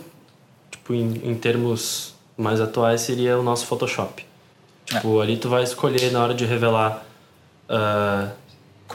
[0.70, 4.24] tipo, em, em termos mais atuais, seria o nosso Photoshop.
[4.86, 7.04] Tipo, ali tu vai escolher na hora de revelar.
[7.68, 8.28] ah,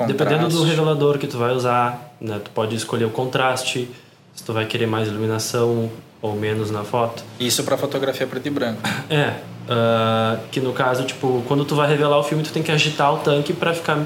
[0.07, 2.41] dependendo do revelador que tu vai usar, né?
[2.45, 3.91] Tu pode escolher o contraste,
[4.37, 5.91] se tu vai querer mais iluminação
[6.23, 7.25] ou menos na foto.
[7.41, 8.81] Isso para fotografia preto e branco.
[9.09, 9.35] É,
[9.69, 13.13] ah, que no caso, tipo, quando tu vai revelar o filme, tu tem que agitar
[13.13, 14.05] o tanque para ficar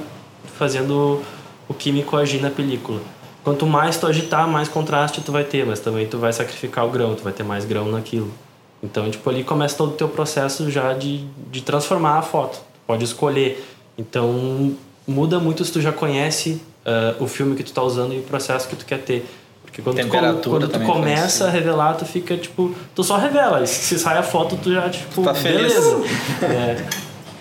[0.57, 1.23] fazendo
[1.69, 3.01] o químico agir na película.
[3.43, 6.91] Quanto mais tu agitar, mais contraste tu vai ter, mas também tu vai sacrificar o
[6.91, 8.31] grão, tu vai ter mais grão naquilo.
[8.83, 12.59] Então, tipo, ali começa todo o teu processo já de, de transformar a foto.
[12.59, 13.65] Tu pode escolher.
[13.97, 14.75] Então,
[15.07, 18.23] muda muito se tu já conhece ah, o filme que tu tá usando e o
[18.23, 19.27] processo que tu quer ter.
[19.71, 21.47] Porque quando tu, Temperatura quando tu começa influencia.
[21.47, 22.75] a revelar, tu fica, tipo...
[22.93, 23.65] Tu só revela.
[23.67, 25.23] Se sai a foto, tu já, tipo...
[25.23, 25.73] tá feliz.
[25.73, 26.03] Beleza.
[26.43, 26.77] É.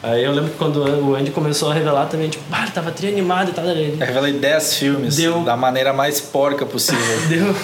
[0.01, 2.43] Aí eu lembro que quando o Andy começou a revelar também, tipo...
[2.51, 3.65] Ah, tava tri animado e tal.
[3.65, 7.03] Eu revelei 10 filmes Deu- da maneira mais porca possível.
[7.27, 7.55] deu...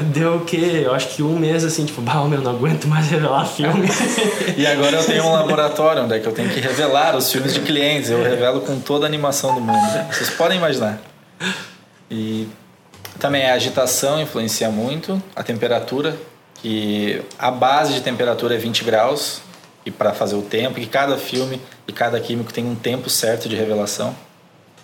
[0.00, 0.82] Deu o quê?
[0.84, 2.00] Eu acho que um mês, assim, tipo...
[2.00, 3.86] Bah, meu, não aguento mais revelar filme.
[4.56, 7.52] E agora eu tenho um laboratório onde é que eu tenho que revelar os filmes
[7.54, 8.10] de clientes.
[8.10, 10.06] Eu revelo com toda a animação do mundo.
[10.10, 10.98] Vocês podem imaginar.
[12.10, 12.48] E
[13.18, 16.16] também a agitação influencia muito, a temperatura,
[16.54, 19.40] que a base de temperatura é 20 graus
[19.84, 23.48] e para fazer o tempo, que cada filme e cada químico tem um tempo certo
[23.48, 24.14] de revelação.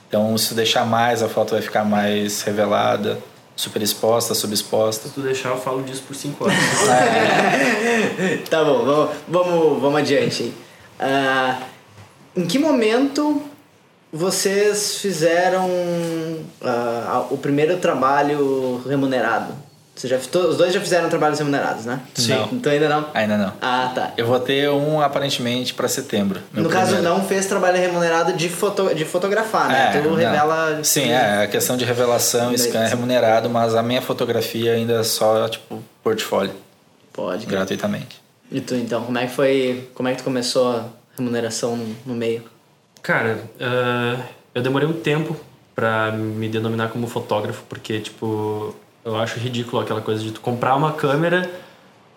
[0.09, 3.19] Então, se tu deixar mais, a foto vai ficar mais revelada,
[3.57, 5.09] super exposta, subexposta.
[5.09, 6.57] Se tu deixar, eu falo disso por cinco horas.
[8.49, 10.55] Tá bom, vamos, vamos, vamos adiante aí.
[11.01, 11.59] Ah,
[12.37, 13.43] em que momento
[14.15, 15.69] vocês fizeram
[16.63, 19.53] ah, o primeiro trabalho remunerado?
[19.97, 22.01] Você já, os dois já fizeram trabalhos remunerados, né?
[22.15, 22.35] Sim.
[22.35, 22.49] Não.
[22.53, 23.07] Então ainda não?
[23.13, 23.53] Ainda não.
[23.61, 24.13] Ah, tá.
[24.17, 26.41] Eu vou ter um aparentemente para setembro.
[26.53, 27.17] no caso, primeiro.
[27.17, 29.91] não fez trabalho remunerado de, foto, de fotografar, né?
[29.91, 30.17] É, tu não.
[30.17, 30.83] revela...
[30.83, 35.05] Sim, é, a questão de revelação scan é remunerado, mas a minha fotografia ainda é
[35.05, 36.55] só, tipo, portfólio,
[37.13, 37.47] Pode.
[37.47, 38.21] gratuitamente.
[38.51, 39.89] E tu, então, como é que foi...
[39.95, 40.85] Como é que tu começou a
[41.17, 42.54] remuneração no, no meio?
[43.05, 44.19] Cara, ah,
[44.55, 45.37] eu demorei um tempo
[45.75, 50.75] pra me denominar como fotógrafo, porque, tipo, eu acho ridículo aquela coisa de tu comprar
[50.75, 51.51] uma câmera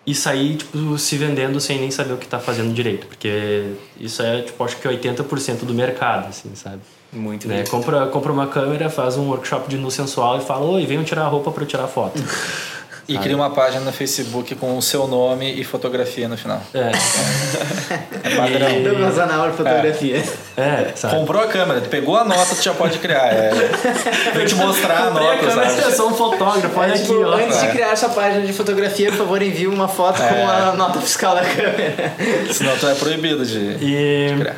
[0.06, 3.06] e sair, tipo, se vendendo sem nem saber o que tá fazendo direito.
[3.06, 6.80] Porque isso é, tipo, acho que 80% do mercado, assim, sabe?
[7.12, 7.64] Muito Né?
[7.66, 11.24] Compra, compra uma câmera, faz um workshop de nu sensual e fala, oi, venham tirar
[11.24, 12.18] a roupa pra eu tirar foto.
[13.08, 16.60] E cria uma página no Facebook com o seu nome e fotografia no final.
[16.74, 16.90] é,
[18.22, 18.82] É padrão.
[18.82, 20.22] Douglas Anauer Fotografia.
[20.56, 21.14] é, sabe?
[21.16, 23.28] Comprou a câmera, tu pegou a nota, tu já pode criar.
[23.32, 23.50] É,
[24.32, 25.96] pra eu te mostrar a Comprei a nota, câmera, eu sabe?
[25.96, 27.34] sou um fotógrafo, olha É, aqui, tipo, ó.
[27.34, 27.70] antes de É.
[27.70, 30.28] criar essa página de fotografia, por favor, envie uma foto É.
[30.28, 32.14] com a nota fiscal da câmera.
[32.52, 34.28] Senão tu é proibido de, E...
[34.34, 34.56] de criar.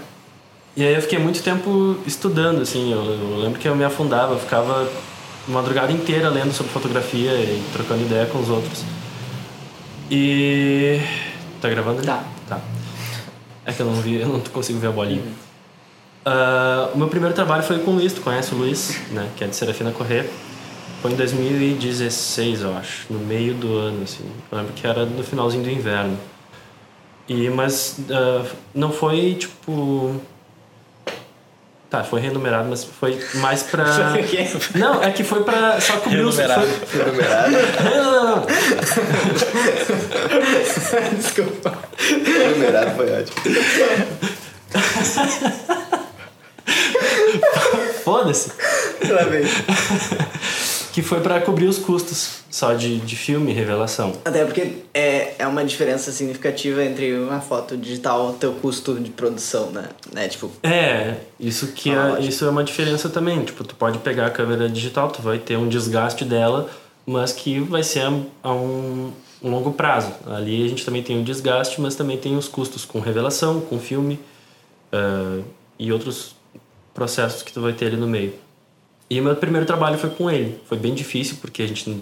[0.77, 4.33] E aí eu fiquei muito tempo estudando, assim, eu, eu lembro que eu me afundava,
[4.35, 4.89] eu ficava
[5.49, 8.85] madrugada inteira lendo sobre fotografia e trocando ideia com os outros.
[10.11, 11.01] E...
[11.61, 11.99] Tá gravando?
[11.99, 12.07] ali?
[12.07, 12.25] Tá.
[12.49, 12.61] Tá.
[13.65, 15.23] É que eu não vi, eu não consigo ver a bolinha.
[16.25, 19.45] Ah, o meu primeiro trabalho foi com o Luiz, tu conhece o Luiz, né, que
[19.45, 20.29] é de Serafina Corrêa.
[21.01, 24.25] Foi em 2016, eu acho, no meio do ano, assim.
[24.51, 26.19] Eu lembro que era no finalzinho do inverno.
[27.29, 30.21] E, mas ah, não foi, tipo...
[31.91, 34.15] Tá, foi renumerado, mas foi mais pra...
[34.79, 36.39] Não, é que foi pra só cobrir os...
[36.39, 36.69] Renumerado.
[36.87, 37.05] Foi...
[37.05, 37.51] Numerado?
[37.83, 38.47] Não, não, não.
[41.19, 41.77] Desculpa.
[42.55, 43.37] Numerado foi ótimo.
[48.05, 48.53] Foda-se.
[49.11, 49.43] Lá vem.
[50.93, 54.13] Que foi pra cobrir os custos só de, de filme e revelação.
[54.25, 58.99] Até porque é, é uma diferença significativa entre uma foto digital e o teu custo
[58.99, 59.89] de produção, né?
[60.13, 60.29] né?
[60.29, 63.45] Tipo, É, isso que é, isso é uma diferença também.
[63.45, 66.69] Tipo, tu pode pegar a câmera digital, tu vai ter um desgaste dela,
[67.07, 70.13] mas que vai ser a, a um, um longo prazo.
[70.27, 73.79] Ali a gente também tem o desgaste, mas também tem os custos com revelação, com
[73.79, 74.19] filme
[74.93, 75.41] ah,
[75.79, 76.35] e outros
[76.93, 78.35] processos que tu vai ter ali no meio.
[79.11, 80.61] E o meu primeiro trabalho foi com ele.
[80.67, 82.01] Foi bem difícil porque a gente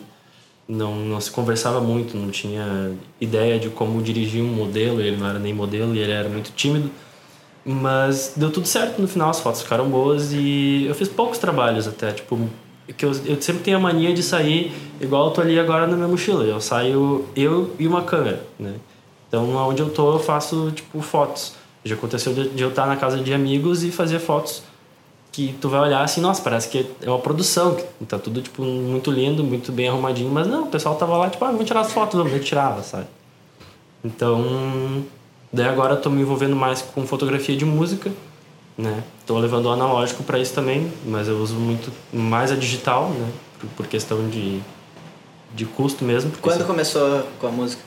[0.68, 5.26] não, não se conversava muito, não tinha ideia de como dirigir um modelo, ele não
[5.26, 6.90] era nem modelo e ele era muito tímido.
[7.64, 11.88] Mas deu tudo certo no final, as fotos ficaram boas e eu fiz poucos trabalhos
[11.88, 12.38] até, tipo,
[12.96, 15.96] que eu, eu sempre tenho a mania de sair igual eu tô ali agora na
[15.96, 16.44] minha mochila.
[16.44, 18.74] Eu saio eu e uma câmera, né?
[19.28, 21.54] Então, onde eu tô, eu faço, tipo, fotos.
[21.84, 24.62] Já aconteceu de, de eu estar na casa de amigos e fazer fotos
[25.38, 28.60] que tu vai olhar assim, nossa, parece que é uma produção, que tá tudo, tipo,
[28.62, 31.80] muito lindo, muito bem arrumadinho, mas não, o pessoal tava lá, tipo, ah, vamos tirar
[31.82, 33.06] as fotos, vamos, eu tirava, sabe?
[34.04, 35.04] Então,
[35.52, 38.10] daí agora eu tô me envolvendo mais com fotografia de música,
[38.76, 39.04] né?
[39.26, 43.30] Tô levando o analógico para isso também, mas eu uso muito mais a digital, né?
[43.60, 44.60] Por, por questão de,
[45.54, 46.32] de custo mesmo.
[46.40, 47.82] Quando se- começou com a música?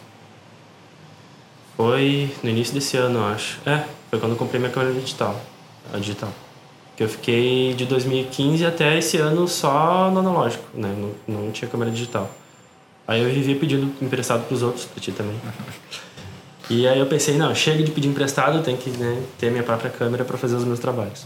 [1.76, 3.60] Foi no início desse ano, eu acho.
[3.66, 5.36] É, foi quando eu comprei minha câmera digital.
[5.94, 6.30] A digital.
[7.02, 10.96] Eu fiquei de 2015 até esse ano só no analógico, né?
[11.28, 12.30] Não, não tinha câmera digital.
[13.08, 15.36] Aí eu vivia pedindo emprestado pros outros, pra ti também.
[16.70, 19.64] E aí eu pensei, não, chega de pedir emprestado, eu tenho que né, ter minha
[19.64, 21.26] própria câmera para fazer os meus trabalhos.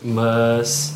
[0.00, 0.94] Mas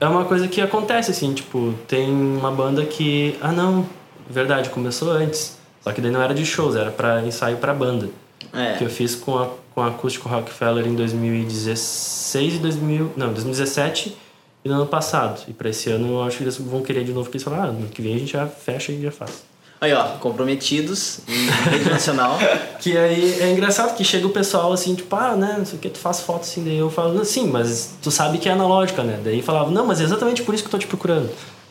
[0.00, 3.84] é uma coisa que acontece, assim, tipo, tem uma banda que, ah não,
[4.30, 5.58] verdade, começou antes.
[5.82, 8.08] Só que daí não era de shows, era para ensaio para banda.
[8.52, 8.76] É.
[8.76, 14.16] Que eu fiz com a, com a Acústico Rockefeller em 2016 e 2000, não, 2017
[14.64, 15.42] e no ano passado.
[15.48, 17.64] E para esse ano eu acho que eles vão querer de novo, porque eles falaram,
[17.64, 19.42] ah, ano que vem a gente já fecha e já faz.
[19.80, 22.38] Aí, ó, comprometidos em rede nacional.
[22.78, 25.80] Que aí é engraçado que chega o pessoal assim, tipo, ah, né, não sei o
[25.80, 29.04] que, tu faz foto assim, daí eu falo, assim, mas tu sabe que é analógica,
[29.04, 29.20] né?
[29.22, 31.30] Daí falava, não, mas é exatamente por isso que eu tô te procurando.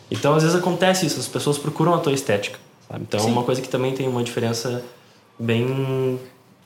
[0.09, 2.57] Então às vezes acontece isso, as pessoas procuram a tua estética,
[2.89, 3.03] sabe?
[3.05, 4.81] Então é uma coisa que também tem uma diferença
[5.37, 6.17] bem,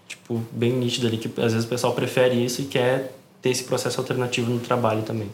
[0.07, 3.63] tipo, bem nítida ali, que às vezes o pessoal prefere isso e quer ter esse
[3.63, 5.29] processo alternativo no trabalho também.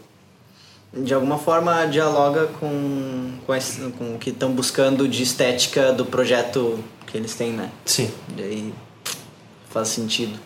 [0.93, 6.05] de alguma forma dialoga com, com, esse- com o que estão buscando de estética do
[6.05, 7.69] projeto que eles têm, né?
[7.85, 8.11] Sim.
[8.37, 8.73] E aí
[9.69, 10.37] faz sentido.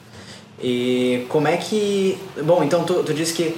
[0.62, 2.18] E como é que.
[2.44, 3.58] Bom, então tu, tu disse que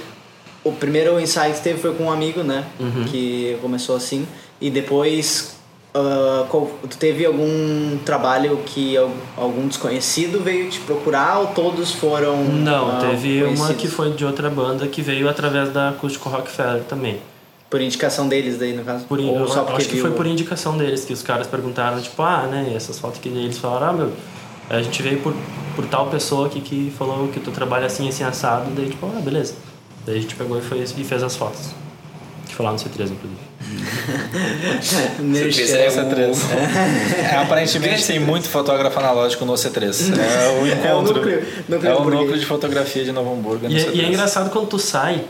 [0.64, 2.66] o primeiro ensaio que teve foi com um amigo, né?
[3.10, 4.26] Que começou assim.
[4.60, 5.57] E depois.
[5.94, 11.92] Ah, qual- tu teve algum trabalho que al- algum desconhecido veio te procurar ou todos
[11.92, 12.36] foram.
[12.44, 16.82] Não, ah, teve uma que foi de outra banda que veio através da Acústico Rockefeller
[16.84, 17.18] também.
[17.70, 19.04] Por indicação deles, daí no caso?
[19.04, 21.46] Por, ou eu só porque acho que viu- foi por indicação deles, que os caras
[21.46, 24.12] perguntaram, tipo, ah, né, essas fotos que eles falaram, ah, meu,
[24.70, 25.34] a gente veio por,
[25.76, 29.20] por tal pessoa aqui que falou que tu trabalha assim, assim, assado, daí tipo, ah,
[29.20, 29.54] beleza.
[30.06, 31.70] Daí a gente pegou e, foi, e fez as fotos.
[32.58, 33.38] Foi lá no C3, inclusive.
[35.22, 36.46] Nerd Você é- fez, o-
[37.32, 40.12] É, aparentemente tem muito fotógrafo analógico no C3.
[40.18, 41.14] É o É o encontro.
[41.14, 43.94] núcleo, núcleo é o núcleo de fotografia de Novo Hamburgo no E, é- C3.
[43.94, 45.24] e é engraçado quando tu sai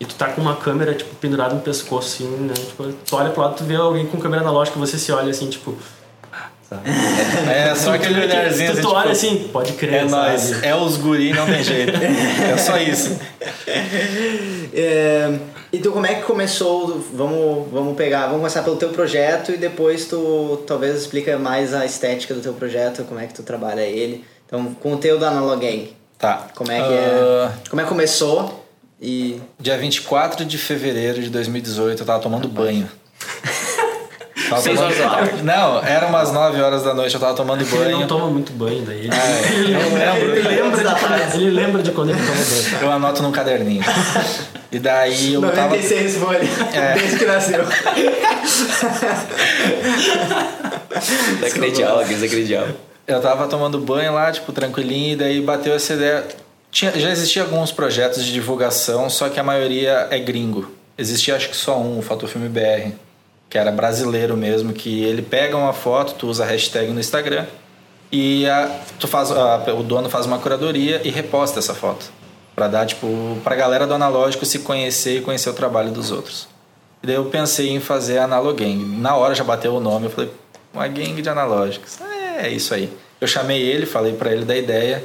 [0.00, 2.52] e tu tá com uma câmera, tipo, pendurada no pescoço, assim, né?
[2.54, 5.48] Tipo, tu olha pro lado, tu vê alguém com câmera analógica, você se olha assim,
[5.48, 5.72] tipo.
[6.70, 7.50] Ah, sabe?
[7.50, 10.66] É só aquele olharzinho Tu, assim, tu tipo, olha assim, pode crer, É sabe?
[10.66, 11.92] é os guri, não tem jeito.
[11.96, 13.16] É só isso.
[14.74, 15.38] É,
[15.72, 17.02] então como é que começou?
[17.14, 21.84] Vamos, vamos pegar, vamos começar pelo teu projeto e depois tu talvez explica mais a
[21.86, 24.24] estética do teu projeto, como é que tu trabalha ele.
[24.46, 26.46] Então, com o teu da Analog Gang, Tá.
[26.54, 27.68] como é que Ah, é?
[27.70, 28.64] Como é que começou?
[29.00, 32.88] E Dia 24 de fevereiro de 2018, eu tava tomando banho.
[34.48, 35.42] Tava Seis tomando- horas da tarde.
[35.42, 38.00] Não, era umas 9 horas da noite, eu tava tomando Ele banho.
[38.00, 38.98] não toma muito banho daí.
[39.06, 40.36] Ele, É, ele eu lembra, lembro.
[40.36, 41.36] ele, lembra Da de quando, tarde.
[41.36, 42.82] ele lembra de quando ele toma banho.
[42.82, 43.82] Eu anoto num caderninho.
[44.70, 45.54] E daí eu tava.
[45.68, 46.40] 96 folha,
[46.74, 46.94] É.
[46.94, 47.64] desde que nasceu.
[51.40, 52.74] Desacreditava, desacreditava.
[53.06, 56.24] Eu tava tomando banho lá, tipo, tranquilinho, e daí bateu essa ideia.
[56.70, 60.70] Tinha, já existia alguns projetos de divulgação, só que a maioria é gringo.
[60.98, 62.92] Existia acho que só um, o Fotofilme BR,
[63.48, 67.46] que era brasileiro mesmo, que ele pega uma foto, tu usa a hashtag no Instagram
[68.10, 72.10] e a, tu faz, a- o dono faz uma curadoria e reposta essa foto.
[72.54, 76.48] Pra dar, tipo, pra galera do analógico se conhecer e conhecer o trabalho dos outros.
[77.02, 78.82] E daí eu pensei em fazer a Analogang.
[78.98, 80.30] Na hora já bateu o nome, eu falei,
[80.72, 81.98] uma gang de analógicos.
[82.40, 82.90] É, isso aí.
[83.20, 85.04] Eu chamei ele, falei pra ele da ideia.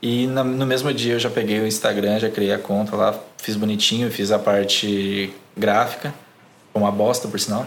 [0.00, 3.14] E na- no mesmo dia eu já peguei o Instagram, já criei a conta lá,
[3.38, 6.14] fiz bonitinho, fiz a parte gráfica.
[6.74, 7.66] Uma bosta, por sinal.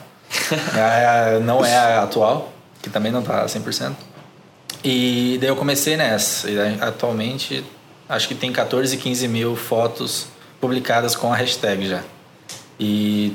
[0.76, 3.96] É, a- não é a atual, que também não tá 100%.
[4.84, 6.50] E daí eu comecei nessa.
[6.50, 7.64] E atualmente,
[8.08, 10.28] acho que tem 14, 15 mil fotos
[10.62, 12.04] publicadas com a hashtag já.
[12.80, 13.34] E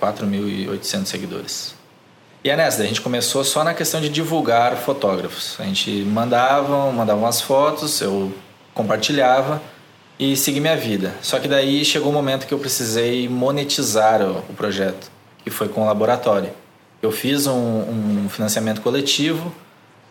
[0.00, 1.74] 4.800 seguidores.
[2.44, 5.54] E é nessa, a gente começou só na questão de divulgar fotógrafos.
[5.60, 8.32] A gente mandava, mandava umas fotos, eu
[8.74, 9.62] compartilhava
[10.18, 11.14] e segui minha vida.
[11.22, 15.08] Só que daí chegou o um momento que eu precisei monetizar o, o projeto,
[15.44, 16.50] que foi com o laboratório.
[17.00, 17.52] Eu fiz um,
[18.24, 19.52] um financiamento coletivo,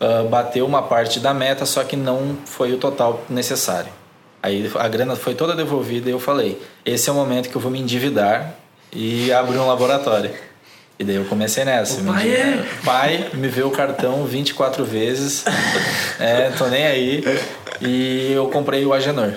[0.02, 3.92] ah, bateu uma parte da meta, só que não foi o total necessário.
[4.42, 7.62] Aí a grana foi toda devolvida e eu falei: esse é o momento que eu
[7.62, 8.56] vou me endividar
[8.92, 10.32] e abrir um laboratório.
[10.98, 12.02] E daí eu comecei nessa.
[12.02, 15.46] O pai é- Pai me vê o cartão 24 vezes.
[16.20, 17.24] é, tô nem aí.
[17.80, 19.34] E eu comprei o Agenor.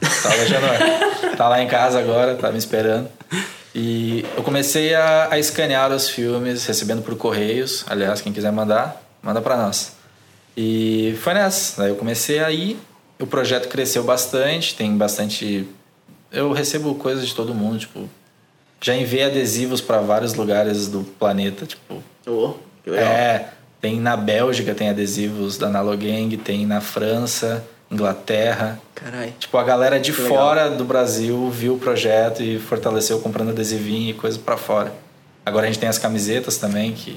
[0.00, 1.34] Tá o Agenor.
[1.36, 3.08] tá lá em casa agora, tá me esperando.
[3.74, 7.84] E eu comecei a, a escanear os filmes, recebendo por correios.
[7.88, 9.92] Aliás, quem quiser mandar, manda pra nós.
[10.56, 11.82] E foi nessa.
[11.82, 12.78] Daí eu comecei a ir.
[13.18, 15.68] O projeto cresceu bastante, tem bastante.
[16.32, 18.08] Eu recebo coisas de todo mundo, tipo.
[18.80, 22.02] Já enviei adesivos para vários lugares do planeta, tipo.
[22.26, 22.54] Oh,
[22.84, 23.06] que legal.
[23.06, 23.48] É,
[23.80, 28.78] tem na Bélgica, tem adesivos da Analogang, tem na França, Inglaterra.
[28.94, 29.32] Caralho.
[29.38, 34.10] Tipo, a galera de Que fora do Brasil viu o projeto e fortaleceu comprando adesivinho
[34.10, 34.92] e coisa pra fora.
[35.44, 37.16] Agora a gente tem as camisetas também, que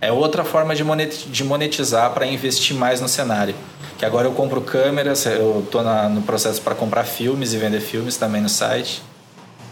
[0.00, 3.54] é outra forma de monet- de monetizar para investir mais no cenário.
[3.96, 7.80] Que agora eu compro câmeras, eu tô na- no processo para comprar filmes e vender
[7.80, 9.00] filmes também no site.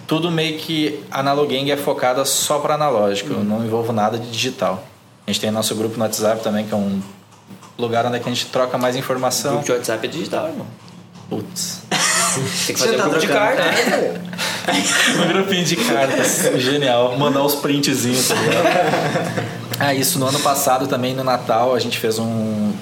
[0.07, 4.31] Tudo meio que a Analogang é focada só para analógico, eu não envolvo nada de
[4.31, 4.85] digital.
[5.27, 7.01] A gente tem nosso grupo no WhatsApp também, que é um
[7.79, 9.53] lugar onde a gente troca mais O informação.
[9.53, 10.67] grupo de WhatsApp é digital, irmão.
[11.29, 11.83] Putz.
[12.67, 14.23] Tem que fazer tá um grupo de trocando carta.
[15.23, 16.61] Um grupinho de cartas.
[16.61, 17.19] Genial.
[17.19, 18.67] Mandar os printzinhos, tá ligado?
[19.79, 22.73] Ah, isso no ano passado também, no Natal, a gente fez um.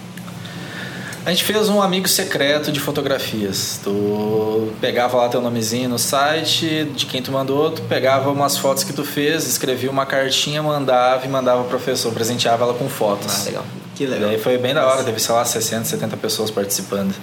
[1.25, 3.81] A gente fez um amigo secreto de fotografias.
[3.83, 8.85] Tu pegava lá teu nomezinho no site, de quem tu mandou, tu pegava umas fotos
[8.85, 13.43] que tu fez, escrevia uma cartinha, mandava e mandava pro professor, presenteava ela com fotos.
[13.43, 13.65] Ah, legal.
[14.01, 14.31] Que E legal.
[14.31, 17.15] daí foi bem da hora, teve, sei lá, 60, 70 pessoas participando.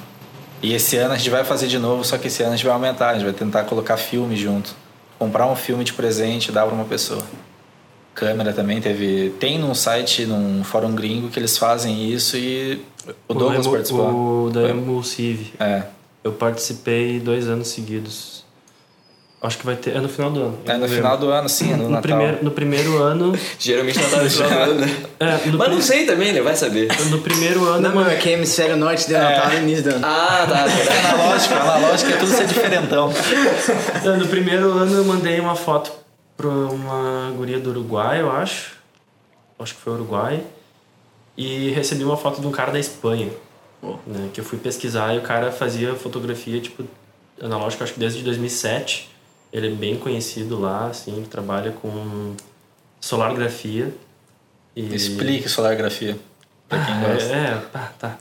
[0.62, 2.66] E esse ano a gente vai fazer de novo, só que esse ano a gente
[2.66, 4.76] vai aumentar, a gente vai tentar colocar filme junto.
[5.18, 7.24] Comprar um filme de presente e dar pra uma pessoa.
[8.14, 9.32] Câmera também teve.
[9.40, 12.80] Tem num site, num fórum gringo, que eles fazem isso e
[13.28, 14.46] o Douglas Emu- participou.
[14.46, 15.54] O da Emulsive.
[15.60, 15.82] É.
[16.24, 18.37] Eu participei dois anos seguidos.
[19.40, 19.96] Acho que vai ter.
[19.96, 20.58] É no final do ano.
[20.66, 21.28] É no não final lembro.
[21.28, 22.02] do ano, sim, é no, no Natal.
[22.02, 23.40] primeiro, no primeiro ano.
[23.60, 24.96] Geralmente não tá no final do ano, né?
[25.20, 26.42] É, no, Mas não sei também, né?
[26.42, 26.88] Vai saber.
[27.12, 27.82] no primeiro ano.
[27.88, 30.00] Não, meu, é que hemisfério norte deu Natal no início do ano.
[30.04, 30.66] Ah, tá.
[30.68, 33.12] É analógico, analógico é tudo ser diferentão.
[34.04, 35.92] É, No primeiro ano eu mandei uma foto
[36.36, 38.72] pra uma guria do Uruguai, eu acho.
[39.60, 40.42] Acho que foi Uruguai.
[41.38, 43.30] E recebi uma foto de um cara da Espanha.
[44.08, 46.84] Né, que eu fui pesquisar e o cara fazia fotografia, tipo,
[47.40, 49.16] analógica, acho que desde 2007.
[49.52, 52.34] Ele é bem conhecido lá, assim, trabalha com
[53.00, 53.94] solargrafia.
[54.76, 54.94] E...
[54.94, 56.18] Explique solargrafia.
[56.68, 57.34] Pra quem É, gosta.
[57.34, 58.18] é, tá, tá.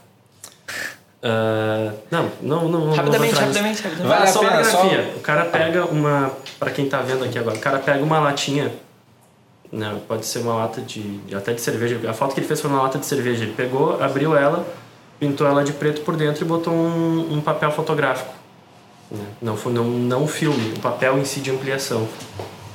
[1.21, 2.93] Ah, não, não, não, não.
[2.93, 3.41] Rapidamente, nisso.
[3.41, 4.07] rapidamente, rapidamente.
[4.09, 5.03] Vale Ah, a solargrafia.
[5.13, 6.31] só- O cara pega uma.
[6.59, 8.71] Pra quem tá vendo aqui agora, o cara pega uma latinha.
[9.69, 11.99] Né, pode ser uma lata de, de- até de cerveja.
[12.09, 13.43] A foto que ele fez foi uma lata de cerveja.
[13.43, 14.65] Ele pegou, abriu ela,
[15.19, 18.33] pintou ela de preto por dentro e botou um, um papel fotográfico.
[19.11, 19.25] Né?
[19.41, 22.07] Não, não, não filme, o papel em si de ampliação.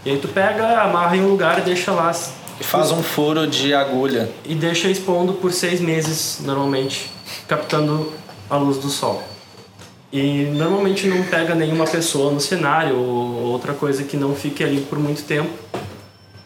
[0.05, 2.11] E aí tu pega, amarra em um lugar e deixa lá.
[2.61, 4.31] E faz um furo de agulha.
[4.45, 7.11] E deixa expondo por seis meses, normalmente,
[7.47, 8.13] captando
[8.49, 9.23] a luz do sol.
[10.13, 14.83] E normalmente não pega nenhuma pessoa no cenário ou outra coisa que não fique ali
[14.83, 15.51] por muito tempo,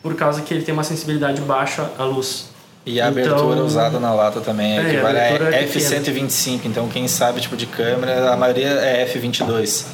[0.02, 2.48] por causa que ele tem uma sensibilidade baixa à luz.
[2.86, 6.66] E a Então- abertura usada na lata também É, é, que a é F125.
[6.66, 9.86] Então quem sabe tipo de câmera, a maioria é F22.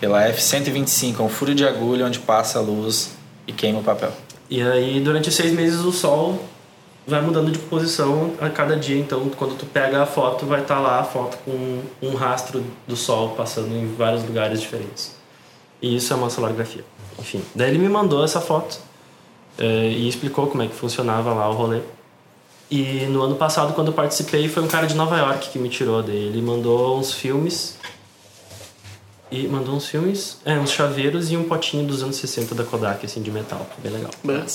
[0.00, 3.10] Pela F125 é um furo de agulha onde passa a luz
[3.46, 4.12] e queima o papel.
[4.48, 6.42] E aí, durante seis meses, o sol
[7.06, 8.98] vai mudando de posição a cada dia.
[8.98, 12.96] Então, quando tu pega a foto, vai estar lá a foto com um rastro do
[12.96, 15.14] sol passando em vários lugares diferentes.
[15.82, 16.84] E isso é uma solargrafia.
[17.18, 18.78] Enfim, daí ele me mandou essa foto
[19.58, 21.80] eh, e explicou como é que funcionava lá o rolê.
[22.70, 25.68] E no ano passado, quando eu participei, foi um cara de Nova York que me
[25.68, 26.26] tirou daí.
[26.26, 27.78] Ele mandou uns filmes.
[29.30, 33.04] E mandou uns filmes, é, uns chaveiros e um potinho dos anos 60 da Kodak,
[33.04, 33.66] assim, de metal.
[33.76, 34.10] Bem legal.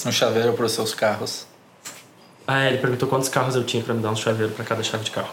[0.08, 1.46] Um chaveiro para os seus carros.
[2.48, 4.82] Ah, é, ele perguntou quantos carros eu tinha pra me dar um chaveiro pra cada
[4.82, 5.30] chave de carro.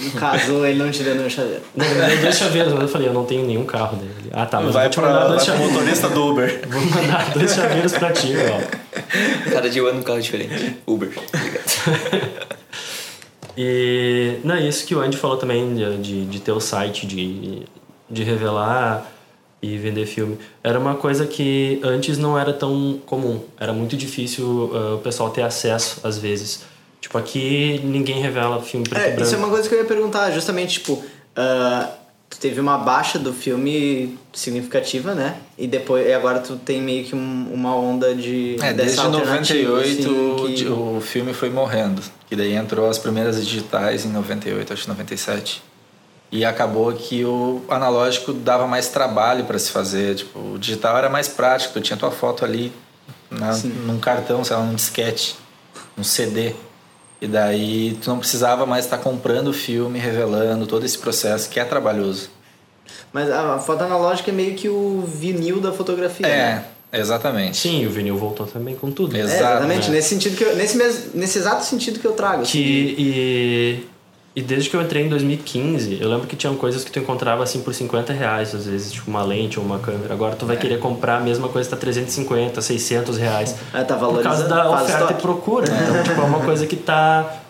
[0.00, 1.62] No caso, ele não te deu nenhum chaveiro.
[1.74, 4.12] Não, ele deu dois chaveiros, mas eu falei, eu não tenho nenhum carro dele.
[4.30, 5.72] Ah, tá, mas eu vai vou te para mandar dois o chaveiros.
[5.72, 6.68] motorista do Uber.
[6.68, 9.50] Vou mandar dois chaveiros pra ti, ó.
[9.50, 10.76] Cada dia eu ando um carro diferente.
[10.86, 11.10] Uber.
[11.34, 12.52] Obrigado.
[13.56, 17.62] E não, isso que o Andy falou também de, de, de ter o site, de,
[18.10, 19.10] de revelar
[19.60, 20.38] e vender filme.
[20.64, 23.40] Era uma coisa que antes não era tão comum.
[23.60, 26.64] Era muito difícil ah, o pessoal ter acesso, às vezes.
[27.02, 29.22] Tipo, aqui ninguém revela filme preto e É, branco.
[29.24, 31.02] isso é uma coisa que eu ia perguntar, justamente, tipo,
[32.30, 35.36] tu teve uma baixa do filme significativa, né?
[35.58, 39.00] E depois, e agora tu tem meio que um- uma onda de É, dessa desde
[39.00, 42.00] alternativa, 98 assim, que- o filme foi morrendo.
[42.28, 45.60] Que daí entrou as primeiras digitais em 98, acho que 97.
[46.30, 50.14] E acabou que o analógico dava mais trabalho para se fazer.
[50.14, 52.72] Tipo, o digital era mais prático, tu tinha tua foto ali
[53.30, 55.34] na, num cartão, sei lá, num disquete,
[55.96, 56.54] num CD.
[57.22, 61.60] E daí tu não precisava mais estar comprando o filme, revelando todo esse processo que
[61.60, 62.28] é trabalhoso.
[63.12, 66.26] Mas a foto analógica é meio que o vinil da fotografia.
[66.26, 66.64] né?
[66.90, 67.58] É, exatamente.
[67.58, 69.16] Sim, o vinil voltou também com tudo.
[69.16, 69.94] É, exatamente, né?
[69.94, 72.42] nesse sentido que eu, nesse, mes, nesse exato sentido que eu trago.
[72.42, 73.86] assim, Que, e,
[74.34, 77.42] e desde que eu entrei em 2015, eu lembro que tinham coisas que tu encontrava
[77.42, 80.14] assim por 50 reais, às vezes, tipo uma lente ou uma câmera.
[80.14, 83.54] Agora tu vai querer comprar a mesma coisa que tá 350, 600 reais.
[83.74, 85.12] Ah, tá Por causa valorizando, da oferta estoque.
[85.12, 85.66] e procura.
[85.66, 87.42] Então, tipo, é uma coisa que tá,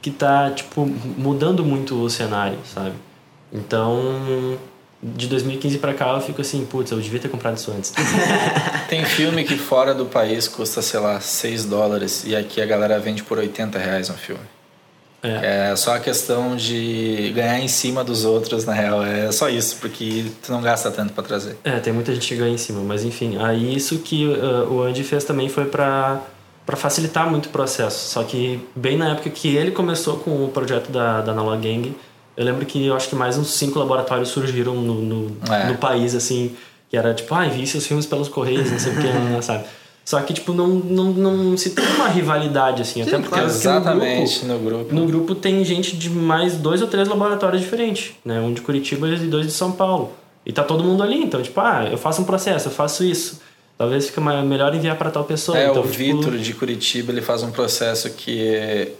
[0.00, 2.94] que tá, tipo, mudando muito o cenário, sabe?
[3.52, 4.58] Então,
[5.02, 7.92] de 2015 pra cá eu fico assim, putz, eu devia ter comprado isso antes.
[8.88, 12.98] Tem filme que fora do país custa, sei lá, 6 dólares e aqui a galera
[12.98, 14.40] vende por 80 reais um filme.
[15.22, 15.70] É.
[15.70, 19.04] É só a questão de ganhar em cima dos outros, na real.
[19.04, 21.56] É só isso, porque tu não gasta tanto pra trazer.
[21.62, 24.82] É, tem muita gente que ganha em cima, mas enfim, aí isso que uh, o
[24.82, 26.20] Andy fez também foi pra
[26.64, 28.10] para facilitar muito o processo.
[28.10, 31.94] Só que bem na época que ele começou com o projeto da, da Analog Gang,
[32.36, 35.66] eu lembro que eu acho que mais uns cinco laboratórios surgiram no, no, É.
[35.66, 36.54] no país, assim,
[36.88, 39.08] que era tipo, ah, envie seus filmes pelos correios, não sei o que,
[39.42, 39.64] sabe?
[40.04, 43.48] Só que, tipo, não, não, não se tem uma rivalidade, assim, até porque, claro.
[43.50, 44.94] porque no grupo- Exatamente, no grupo.
[44.94, 48.40] no grupo tem gente de mais dois ou três laboratórios diferentes, né?
[48.40, 50.12] Um de Curitiba e dois de São Paulo.
[50.44, 53.40] E tá todo mundo ali, então, tipo, ah, eu faço um processo, eu faço isso.
[53.78, 55.56] Talvez fique melhor enviar para tal pessoa.
[55.56, 58.92] É, então, o tipo, Vitor de Curitiba, ele faz um processo que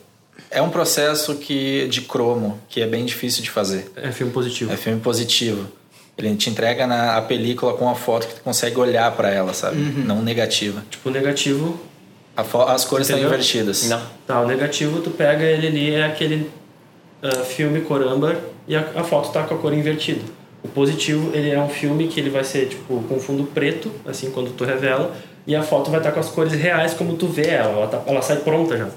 [0.51, 3.91] é um processo que de cromo, que é bem difícil de fazer.
[3.97, 4.73] É filme positivo.
[4.73, 5.67] É filme positivo.
[6.17, 9.55] Ele te entrega na, a película com a foto que tu consegue olhar pra ela,
[9.55, 9.79] sabe?
[9.79, 10.05] Uhum.
[10.05, 10.83] Não negativa.
[10.91, 11.81] Tipo, o negativo.
[12.37, 13.89] As cores estão invertidas.
[13.89, 14.03] Não.
[14.27, 16.51] Tá, o negativo tu pega ele ali, é aquele
[17.23, 18.37] ah, filme cor âmbar
[18.67, 20.23] e a, a foto tá com a cor invertida.
[20.63, 24.31] O positivo, ele é um filme que ele vai ser, tipo, com fundo preto, assim,
[24.31, 25.13] quando tu revela,
[25.45, 27.73] e a foto vai estar com as cores reais como tu vê ela.
[27.79, 28.89] Ela, tá- ela sai pronta já.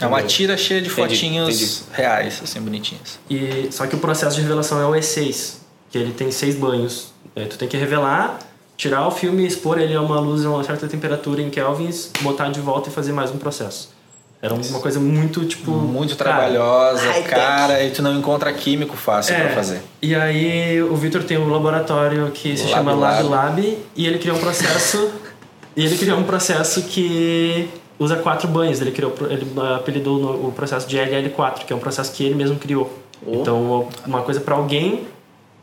[0.00, 3.18] É uma tira cheia de Entendi, fotinhos reais, assim, bonitinhos.
[3.30, 5.54] E, só que o processo de revelação é o E6,
[5.96, 7.12] que ele tem seis banhos.
[7.34, 8.38] É, tu tem que revelar,
[8.76, 12.48] tirar o filme, expor ele a uma luz a uma certa temperatura em kelvins, botar
[12.48, 13.94] de volta e fazer mais um processo.
[14.40, 15.70] Era uma coisa muito, tipo...
[15.70, 19.82] Muito cara, trabalhosa, cara, e tu não encontra químico fácil é, pra fazer.
[20.02, 23.60] E aí o Victor tem um laboratório que se Lab chama Lab Lab.
[23.60, 25.10] Lab e ele criou um processo
[25.74, 27.68] e ele criou um processo que
[27.98, 28.80] usa quatro banhos.
[28.82, 32.56] Ele criou ele apelidou o processo de LL4, que é um processo que ele mesmo
[32.56, 32.92] criou.
[33.26, 33.36] Oh.
[33.36, 35.06] Então uma coisa para alguém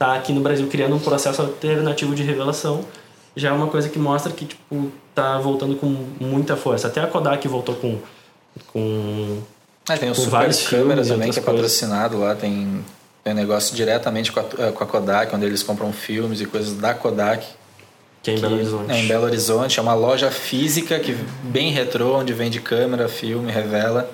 [0.03, 2.83] tá aqui no Brasil criando um processo alternativo de revelação
[3.35, 5.87] já é uma coisa que mostra que tipo tá voltando com
[6.19, 6.87] muita força.
[6.87, 7.99] Até a Kodak voltou com
[8.67, 9.41] com
[9.89, 12.35] Ah, tem o Super vários Câmera filmes e também, que é patrocinado lá.
[12.35, 12.83] Tem,
[13.23, 16.45] tem um negócio diretamente com a, eh, com a Kodak, onde eles compram filmes e
[16.45, 17.45] coisas da Kodak.
[18.21, 18.91] que é em Belo Horizonte.
[18.91, 19.79] É em Belo Horizonte.
[19.79, 24.09] É uma loja física, que bem retrô, onde vende câmera, filme, revela.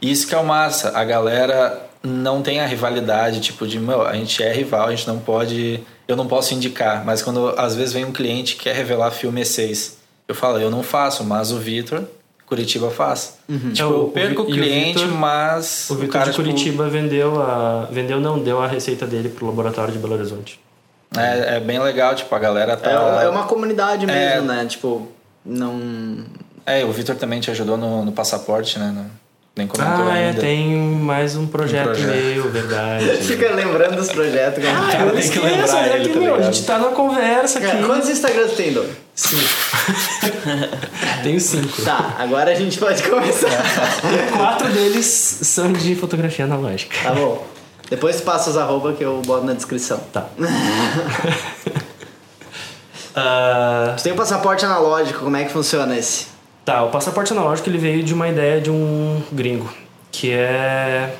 [0.00, 0.96] E isso que é o massa.
[0.96, 5.06] A galera não tem a rivalidade, tipo, de, meu, a gente é rival, a gente
[5.06, 5.80] não pode...
[6.08, 9.40] Eu não posso indicar, mas quando às vezes vem um cliente que quer revelar filme
[9.42, 9.94] E6,
[10.26, 12.02] eu falo, eu não faço, mas o Vitor,
[12.46, 13.38] Curitiba faz.
[13.74, 16.36] Tipo, É, eu perco o Vi- e o cliente, Vitor- mas O Vitor de tipo,
[16.42, 17.86] Curitiba vendeu a.
[17.92, 20.58] Vendeu não, deu a receita dele pro laboratório de Belo Horizonte.
[21.16, 22.90] É, é bem legal, tipo, a galera tá...
[23.22, 24.56] É, é uma comunidade mesmo, É.
[24.56, 24.66] né?
[24.66, 25.06] Tipo,
[25.44, 26.24] não.
[26.66, 28.92] É, o Vitor também te ajudou no, no passaporte, né?
[28.96, 29.19] No-
[29.56, 30.40] Nem comentou Ah, é, ainda.
[30.40, 32.06] tem mais um projeto, projeto.
[32.08, 33.04] meu, verdade.
[33.26, 34.64] Fica lembrando dos projetos.
[34.64, 36.62] como- Ah, Cara, eu tem que esqueço, lembrar é ele, que, tá meu, a gente
[36.64, 37.66] tá numa conversa aqui.
[37.68, 38.86] Cara, quantos Instagrams tem, Dom?
[41.24, 41.82] Tenho cinco.
[41.82, 43.50] Tá, agora a gente pode começar.
[44.36, 46.96] Quatro deles são de fotografia analógica.
[47.02, 47.44] Tá bom.
[47.90, 49.98] Depois tu passa os arroba que eu boto na descrição.
[50.12, 50.26] Tá.
[53.16, 56.26] Ah, Tu tem o passaporte analógico, como é que funciona esse?
[56.64, 59.68] Tá, o passaporte analógico ele veio de uma ideia de um gringo,
[60.12, 61.14] que é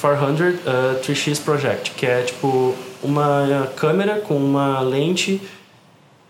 [0.00, 5.40] 400 uh, 3x Project, que é tipo uma câmera com uma lente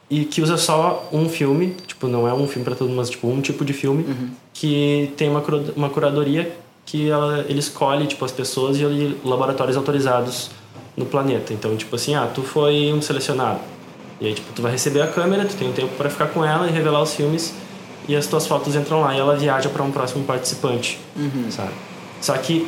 [0.09, 3.11] e que usa só um filme, tipo, não é um filme para todo mundo, mas
[3.11, 4.05] tipo um tipo de filme,
[4.53, 5.43] que tem uma,
[5.75, 6.55] uma curadoria
[6.85, 10.51] que ela, ele escolhe tipo as pessoas e ele, laboratórios autorizados
[10.97, 11.53] no planeta.
[11.53, 13.61] Então, tipo assim, ah, tu foi um selecionado.
[14.21, 16.45] E aí, tipo, tu vai receber a câmera, tu tem um tempo para ficar com
[16.45, 17.55] ela e revelar os filmes
[18.09, 20.99] e as tuas fotos entram lá e ela viaja para um próximo participante,
[21.51, 21.73] sabe?
[22.21, 22.67] Só que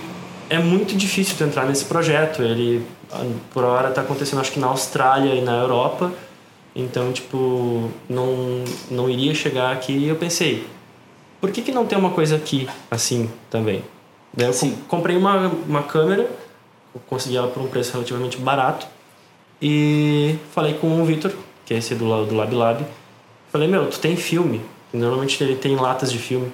[0.49, 2.43] é muito difícil tu entrar nesse projeto.
[2.43, 6.13] Ele, ah, por hora, tá acontecendo acho que na Austrália e na Europa.
[6.77, 9.93] Então, tipo, não, não iria chegar aqui.
[9.93, 10.67] E eu pensei,
[11.41, 13.85] por que, que não tem uma coisa aqui assim também?
[14.37, 16.29] Daí eu com- comprei uma, uma câmera
[17.09, 18.87] consegui ela por um preço relativamente barato.
[19.61, 21.33] E falei com o Vitor,
[21.65, 22.85] que é esse do, do Lab Lab.
[23.51, 24.61] Falei, meu, tu tem filme?
[24.95, 26.51] Normalmente ele tem latas de filme.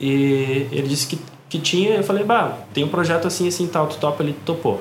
[0.00, 1.96] E ele disse que, que tinha.
[1.96, 4.80] Eu falei, bah, tem um projeto assim, assim, tal, tu topa, ele topou.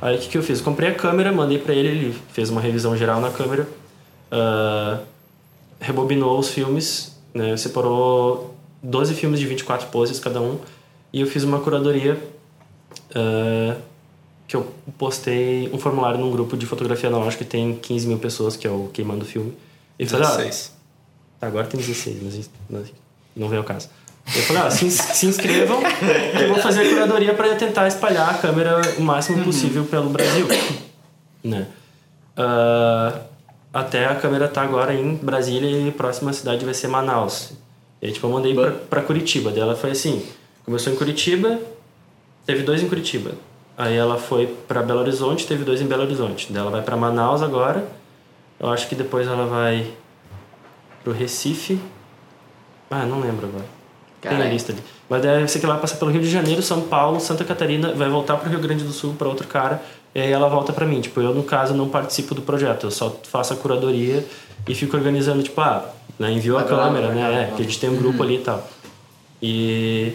[0.00, 0.60] Aí o que, que eu fiz?
[0.60, 3.66] Comprei a câmera, mandei pra ele, ele fez uma revisão geral na câmera,
[4.30, 5.00] ah,
[5.80, 10.58] rebobinou os filmes, né, separou 12 filmes de 24 poses cada um,
[11.12, 12.22] e eu fiz uma curadoria
[13.14, 13.76] ah,
[14.46, 14.66] que eu
[14.98, 18.70] postei um formulário num grupo de fotografia analógica que tem 15 mil pessoas, que é
[18.70, 19.52] o Queimando Filme.
[19.98, 20.75] E falei, ah, 16.
[21.40, 22.18] Tá, agora tem 16,
[22.70, 22.90] mas
[23.36, 23.88] não- vem ao caso.
[24.34, 28.28] Eu falei, ah, se, se inscrevam que eu vou fazer a curadoria para tentar espalhar
[28.30, 30.46] a câmera o máximo possível pelo Brasil.
[31.44, 31.68] Né?
[32.36, 33.20] Ah,
[33.72, 37.52] até a câmera tá agora em Brasília e a próxima cidade vai ser Manaus.
[38.02, 39.50] E aí, tipo, eu mandei pra, pra Curitiba.
[39.50, 40.24] Daí ela foi assim,
[40.64, 41.60] começou em Curitiba,
[42.44, 43.32] teve dois em Curitiba.
[43.78, 46.48] Aí ela foi pra Belo Horizonte, teve dois em Belo Horizonte.
[46.50, 47.86] Daí ela vai pra Manaus agora.
[48.58, 49.86] Eu acho que depois ela vai
[51.06, 51.78] pro Recife.
[52.90, 53.64] Ah, não lembro agora.
[54.20, 54.82] Tem a lista ali.
[55.08, 57.44] Mas daí eu sei que ela vai passar pelo Rio de Janeiro, São Paulo, Santa
[57.44, 59.80] Catarina, vai voltar pro Rio Grande do Sul para outro cara,
[60.12, 61.00] e aí ela volta para mim.
[61.00, 64.26] Tipo, eu no caso não participo do projeto, eu só faço a curadoria
[64.66, 65.88] e fico organizando, tipo, ah,
[66.18, 67.50] né, envio a câmera, né?
[67.52, 68.68] É, que a gente tem um grupo ali e tal.
[69.40, 70.12] E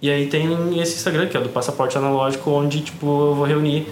[0.00, 3.44] e aí tem esse Instagram que é o do passaporte analógico, onde tipo eu vou
[3.44, 3.86] reunir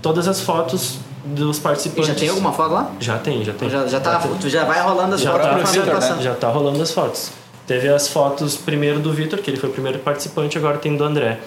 [0.00, 2.06] todas as fotos dos E participantes.
[2.08, 2.90] já tem alguma foto lá?
[3.00, 3.70] Já tem, já tem.
[3.70, 6.18] Já, já, tá, tu já vai rolando as Já fotos tá, vai Vitor, né?
[6.22, 7.30] já tá rolando as fotos.
[7.66, 11.04] Teve as fotos primeiro do Vitor, que ele foi o primeiro participante, agora tem do
[11.04, 11.40] André.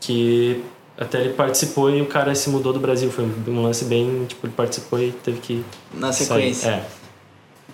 [0.00, 0.62] Que
[0.98, 3.10] até ele participou e o cara se mudou do Brasil.
[3.10, 4.24] Foi um lance bem.
[4.26, 5.64] Tipo, ele participou e teve que.
[5.92, 6.26] Na sair.
[6.54, 6.68] sequência.
[6.68, 6.84] É.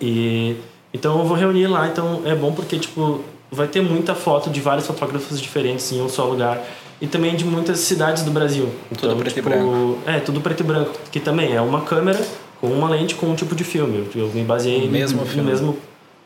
[0.01, 0.57] E.
[0.93, 4.59] Então eu vou reunir lá, então é bom porque, tipo, vai ter muita foto de
[4.59, 6.61] vários fotógrafos diferentes em um só lugar.
[7.01, 8.69] E também de muitas cidades do Brasil.
[8.91, 9.97] Então, preto e tipo, branco.
[10.05, 10.91] É, tudo preto e branco.
[11.11, 12.23] Que também é uma câmera
[12.61, 14.07] com uma lente com um tipo de filme.
[14.15, 15.41] Eu me baseei O mesmo no, filme.
[15.41, 15.77] no mesmo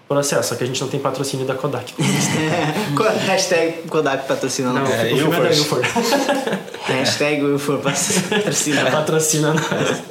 [0.07, 1.93] processo, só que a gente não tem patrocínio da Kodak.
[3.25, 4.91] Hashtag Kodak patrocina Não, nós.
[4.91, 5.87] É, o filme é da Ilford.
[5.87, 6.59] Ilford.
[6.87, 7.81] Hashtag Wilford
[8.29, 8.85] patrocina.
[8.91, 10.03] patrocina nós.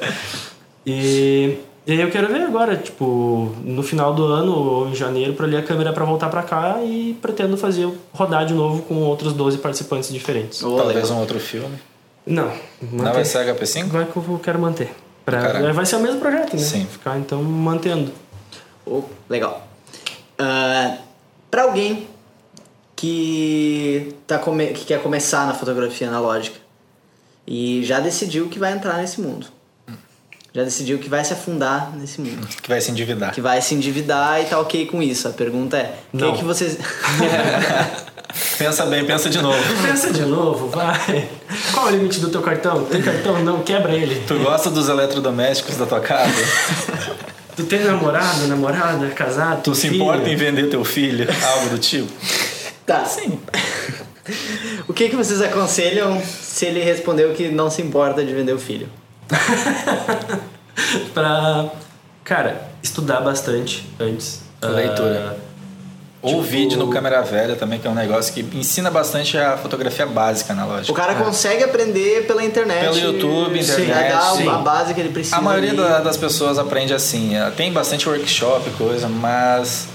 [0.85, 1.57] E,
[1.87, 5.45] e aí eu quero ver agora, tipo, no final do ano ou em janeiro, pra
[5.45, 9.33] ler a câmera pra voltar pra cá e pretendo fazer rodar de novo com outros
[9.33, 10.63] 12 participantes diferentes.
[10.63, 11.17] Ô, Talvez legal.
[11.17, 11.77] um outro filme.
[12.25, 13.85] Não, Não vai ser HP5?
[13.87, 14.91] Vai que eu vou- quero manter.
[15.23, 16.59] Pra, vai ser o mesmo projeto, né?
[16.61, 16.85] Sim.
[16.85, 18.11] Ficar então mantendo.
[18.85, 19.65] Ô, legal.
[20.39, 20.97] Ah,
[21.51, 22.07] pra alguém
[22.95, 26.57] que, tá come- que quer começar na fotografia analógica
[27.45, 29.47] e já decidiu que vai entrar nesse mundo.
[30.55, 32.47] Já decidiu que vai se afundar nesse mundo.
[32.61, 33.33] Que vai se endividar.
[33.33, 35.27] Que vai se endividar e tá ok com isso.
[35.27, 36.77] A pergunta é: o que, que vocês.
[38.57, 39.57] Pensa bem, pensa de novo.
[39.81, 41.29] Pensa de novo, vai.
[41.73, 42.83] Qual é o limite do teu cartão?
[42.83, 43.41] Tem cartão?
[43.41, 44.23] Não, quebra ele.
[44.27, 46.43] Tu gosta dos eletrodomésticos da tua casa?
[47.55, 49.63] Tu tem namorado, namorada, casado?
[49.63, 50.03] Tu se filho?
[50.03, 51.27] importa em vender teu filho?
[51.53, 52.11] Algo do tipo?
[52.85, 53.05] tá.
[53.05, 53.39] Sim.
[54.87, 58.59] o que, que vocês aconselham se ele respondeu que não se importa de vender o
[58.59, 58.89] filho?
[61.13, 61.65] pra,
[62.23, 64.41] cara, estudar bastante antes.
[64.61, 65.35] Leitura.
[65.37, 65.45] Ah,
[66.21, 69.57] Ou Tipo- vídeo no câmera velha também, que é um negócio que ensina bastante a
[69.57, 70.91] fotografia básica analógica.
[70.91, 72.79] O cara consegue aprender pela internet.
[72.81, 74.49] Pelo YouTube, internet, sim.
[74.49, 75.35] a base que ele precisa.
[75.35, 75.77] A maioria ali.
[75.77, 77.35] da- das pessoas aprende assim.
[77.35, 79.87] eh, Tem bastante workshop, coisa, mas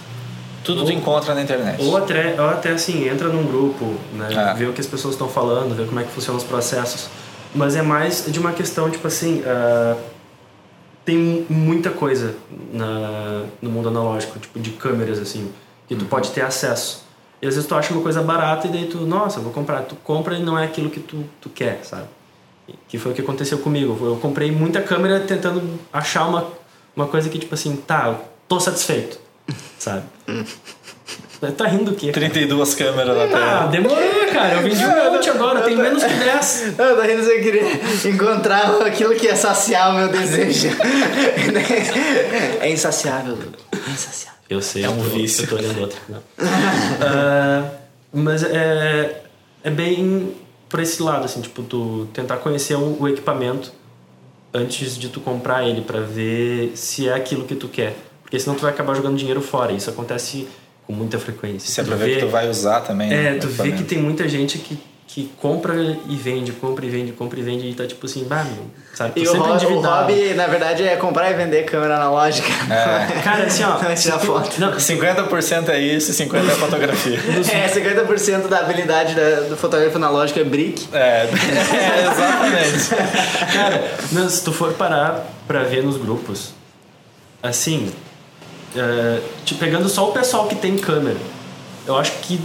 [0.63, 1.83] tudo tu encontra na internet.
[1.83, 4.29] Ou até, ou até assim, entra num grupo, né?
[4.37, 4.53] Ah.
[4.53, 7.09] Vê o que as pessoas estão falando, vê como é que funcionam os processos.
[7.55, 9.97] Mas é mais de uma questão, tipo assim, ah,
[11.05, 12.37] tem muita coisa
[12.73, 15.53] na, no mundo analógico, tipo de câmeras, assim,
[15.89, 17.05] que tu pode ter acesso.
[17.43, 19.83] E às vezes tu acha uma coisa barata e daí tu, nossa, vou comprar.
[19.83, 22.07] Tu compra e não é aquilo que tu, tu quer, sabe?
[22.87, 23.99] Que foi o que aconteceu comigo.
[24.01, 26.47] Eu comprei muita câmera tentando achar uma,
[26.95, 29.19] uma coisa que, tipo assim, tá, eu tô satisfeito,
[29.79, 30.05] sabe?
[31.57, 32.13] tá rindo o quê?
[32.13, 33.67] 32 câmeras na Ah, tela.
[33.69, 34.55] demorou, cara.
[34.57, 36.79] Eu vendi um monte agora, tem menos que 10.
[36.79, 37.63] Eu tô rindo eu queria
[38.13, 40.69] encontrar aquilo que ia saciar o meu desejo.
[42.61, 43.59] é insaciável, Dudu.
[43.73, 44.39] É insaciável.
[44.49, 45.45] Eu sei, É um vício.
[45.45, 45.99] Eu tô olhando outra.
[46.09, 46.23] Não.
[47.03, 47.65] Ah,
[48.13, 49.23] mas é,
[49.63, 50.35] é bem
[50.69, 53.73] por esse lado, assim, tipo, tu tentar conhecer o, o equipamento
[54.53, 57.97] antes de tu comprar ele, pra ver se é aquilo que tu quer.
[58.23, 59.73] Porque senão tu vai acabar jogando dinheiro fora.
[59.73, 60.47] Isso acontece
[60.91, 61.71] com muita frequência.
[61.71, 63.13] Se Tu vê- que tu vai usar também.
[63.13, 65.75] É, né, tu vê que tem muita gente que, que compra
[66.09, 68.65] e vende, compra e vende, compra e vende e tá tipo assim, bah, meu,
[68.95, 69.13] sabe?
[69.15, 72.49] Tô E o, ho- o hobby, na verdade, é comprar e vender câmera analógica.
[72.73, 73.21] É.
[73.23, 73.81] Cara, assim, ó.
[73.83, 74.61] Não é tirar foto.
[74.61, 77.19] Não, 50% é isso e 50% é fotografia.
[77.53, 80.89] É, 50% da habilidade da- do fotógrafo analógico é brick.
[80.93, 83.53] É, é exatamente.
[83.53, 86.53] Cara, não, se tu for parar pra ver nos grupos,
[87.43, 87.91] assim,
[88.77, 91.19] é, te pegando só o pessoal que tem câmera,
[91.87, 92.41] eu acho que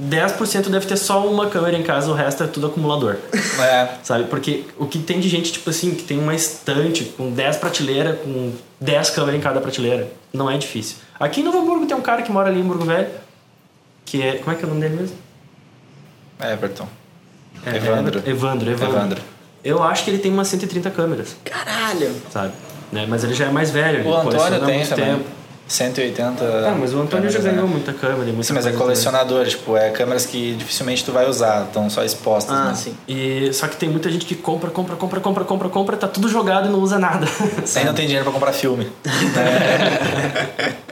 [0.00, 3.16] 10% deve ter só uma câmera em casa, o resto é tudo acumulador.
[3.60, 3.88] É.
[4.04, 4.24] Sabe?
[4.24, 8.20] Porque o que tem de gente, tipo assim, que tem uma estante com 10 prateleiras,
[8.20, 10.98] com 10 câmeras em cada prateleira, não é difícil.
[11.18, 13.08] Aqui em Novo Hamburgo tem um cara que mora ali em Hamburgo Velho,
[14.04, 14.36] que é.
[14.36, 15.16] Como é que é o nome dele mesmo?
[16.40, 16.88] Everton.
[17.66, 18.22] É, Evandro.
[18.24, 18.96] Evandro, Evandro.
[18.96, 19.22] Evandro.
[19.64, 22.14] Eu acho que ele tem umas 130 câmeras, Caralho!
[22.30, 22.52] sabe?
[22.92, 23.06] Né?
[23.08, 24.00] Mas ele já é mais velho.
[24.00, 25.06] ele O Antônio coleciona há tem muito também.
[25.06, 25.24] tempo.
[25.68, 26.44] 180.
[26.44, 27.70] Ah, mas o Antônio já ganhou né?
[27.70, 28.22] muita câmera.
[28.22, 31.90] e Muita Sim, mas é colecionador, tipo, é câmeras que dificilmente tu vai usar, estão
[31.90, 32.56] só expostas.
[32.56, 32.74] Ah, né?
[32.74, 32.94] sim.
[33.06, 33.48] também.
[33.48, 36.26] E, só que tem muita gente que compra, compra, compra, compra, compra, compra, tá tudo
[36.26, 37.26] jogado e não usa nada.
[37.66, 38.90] Sem não tem dinheiro pra comprar filme.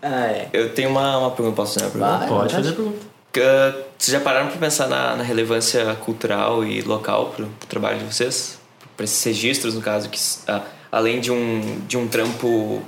[0.00, 0.48] Ah, é.
[0.52, 2.18] Eu tenho uma, uma pergunta, posso fazer uma pergunta?
[2.18, 2.28] Vai.
[2.28, 2.98] Pode fazer pergunta.
[3.36, 7.98] Ah, vocês já pararam para pensar na, na relevância cultural e local pro, pro trabalho
[7.98, 8.57] de vocês?
[8.98, 10.18] Para esses registros, no caso, que
[10.48, 12.82] ah, além de um, de um trampo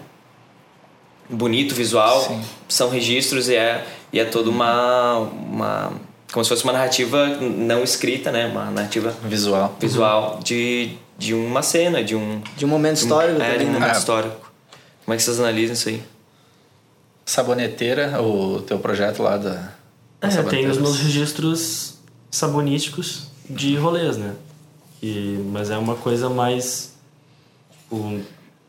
[1.29, 2.43] bonito, visual, Sim.
[2.69, 5.93] são registros e é, e é toda uma, uma...
[6.33, 8.47] como se fosse uma narrativa não escrita, né?
[8.47, 9.77] Uma narrativa Visual.
[9.79, 12.43] visual de, de uma cena, de um...
[12.57, 13.75] De um momento histórico é, de um né?
[13.75, 13.99] momento Ah.
[13.99, 14.51] histórico.
[15.05, 16.03] Como é que vocês analisam isso aí?
[17.25, 19.73] Saboneteira, o teu projeto lá da.
[20.21, 21.95] da É, tem os meus registros
[22.33, 24.35] sabonísticos de rolês, né?
[25.01, 26.93] Que, mas é uma coisa mais.
[27.73, 28.21] Tipo,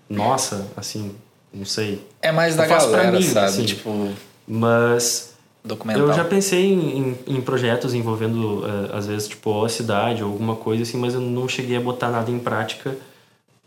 [0.09, 1.13] nossa, assim,
[1.53, 2.05] não sei.
[2.21, 3.47] É mais da galera, mim, sabe?
[3.47, 3.65] assim.
[3.65, 4.09] Tipo,
[4.47, 6.07] Mas documental.
[6.07, 10.31] eu já pensei em, em, em projetos envolvendo, eh, às vezes, tipo, a cidade ou
[10.31, 12.95] alguma coisa assim, mas eu não cheguei a botar nada em prática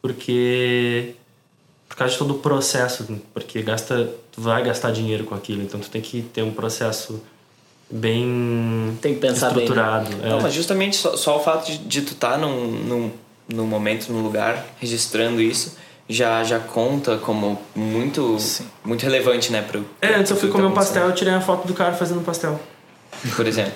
[0.01, 1.15] porque.
[1.89, 5.79] Por causa de todo o processo, porque gasta, tu vai gastar dinheiro com aquilo, então
[5.79, 7.23] tu tem que ter um processo
[7.99, 9.63] bem Tem que pensar bem, né?
[9.63, 10.11] estruturado.
[10.23, 10.29] é.
[10.29, 13.11] Não, mas justamente só, só o fato de, de tu estar num, num,
[13.49, 15.77] num momento, num lugar, registrando isso,
[16.09, 18.67] já, já conta como muito, Sim.
[18.85, 19.63] muito relevante, né?
[19.63, 21.93] Pro, É, antes eu fui comer um tá pastel, eu tirei uma foto do cara
[21.95, 22.61] fazendo um pastel.
[23.37, 23.73] Por exemplo.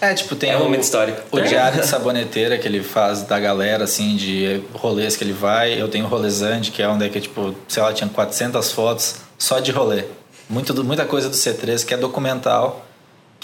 [0.00, 1.22] É, tipo, tem É um o, momento histórico.
[1.30, 5.80] o diário de saboneteira que ele faz da galera, assim, de rolês que ele vai.
[5.80, 9.16] Eu tenho o Rolezante, que é onde é que, tipo, sei lá, tinha 400 fotos
[9.38, 10.04] só de rolê.
[10.50, 12.85] Muito, muita coisa do C3 que é documental,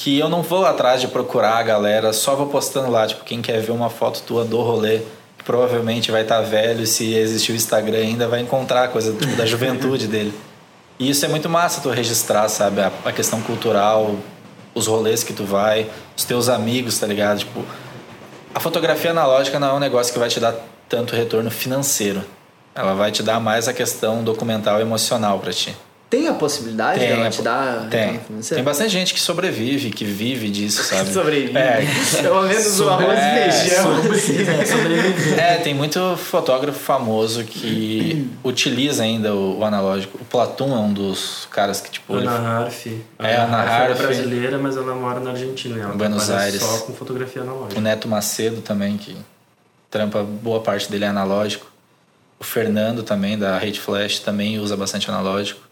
[0.03, 3.07] que eu não vou atrás de procurar a galera, só vou postando lá.
[3.07, 5.03] Tipo, quem quer ver uma foto tua do rolê,
[5.45, 10.09] provavelmente vai estar velho, se existir o Instagram ainda, vai encontrar coisa tipo, da juventude
[10.09, 10.35] dele.
[10.99, 12.81] E isso é muito massa tu registrar, sabe?
[12.81, 14.17] A, a questão cultural,
[14.75, 17.39] os rolês que tu vai, os teus amigos, tá ligado?
[17.39, 17.65] Tipo,
[18.53, 20.57] a fotografia analógica não é um negócio que vai te dar
[20.89, 22.25] tanto retorno financeiro.
[22.75, 25.77] Ela vai te dar mais a questão documental e emocional pra ti.
[26.13, 28.01] Tem a possibilidade de ela é, te dar tem.
[28.01, 28.57] retorno financeiro?
[28.57, 31.11] Tem bastante gente que sobrevive, que vive disso, sabe?
[31.11, 31.57] Sobrevive.
[31.57, 31.87] É,
[32.21, 33.99] Pelo menos o arroz É, e feijão.
[33.99, 35.39] É, sobreviver.
[35.39, 40.19] É, tem muito fotógrafo famoso que utiliza ainda o, o analógico.
[40.21, 42.87] O Platum é um dos caras que, tipo, ele- Ana Harf.
[43.19, 45.83] É, Ana Harf é brasileira, mas ela mora na Argentina.
[45.83, 46.61] Ela Buenos Aires.
[46.61, 47.79] só com fotografia analógica.
[47.79, 49.17] o Neto Macedo também, que
[49.91, 51.73] trampa boa parte dele é analógico.
[52.39, 55.72] O Fernando também, da Hate Flash, também usa bastante analógico.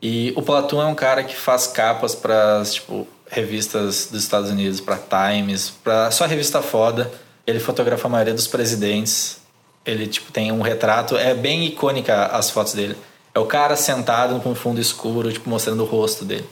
[0.00, 4.80] E o Platum é um cara que faz capas para tipo, revistas dos Estados Unidos,
[4.80, 7.10] para Times, para só revista foda.
[7.46, 9.38] Ele fotografa a maioria dos presidentes.
[9.84, 12.96] Ele tipo tem um retrato, é bem icônica as fotos dele.
[13.34, 16.48] É o cara sentado com um fundo escuro, tipo mostrando o rosto dele.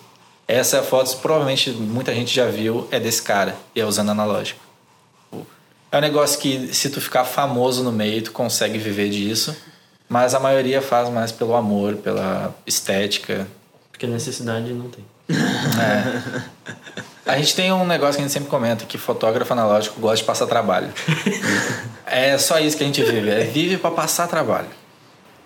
[0.48, 4.10] Essa é a foto, provavelmente muita gente já viu, é desse cara, e é usando
[4.10, 4.60] analógico.
[5.90, 9.56] É um negócio que se tu ficar famoso no meio, tu consegue viver disso.
[10.08, 13.46] Mas a maioria faz mais pelo amor, pela estética.
[13.90, 15.04] Porque necessidade não tem.
[17.26, 20.24] A gente tem um negócio que a gente sempre comenta, que fotógrafo analógico gosta de
[20.24, 20.92] passar trabalho.
[22.06, 24.68] é só isso que a gente vive, é vive para passar trabalho.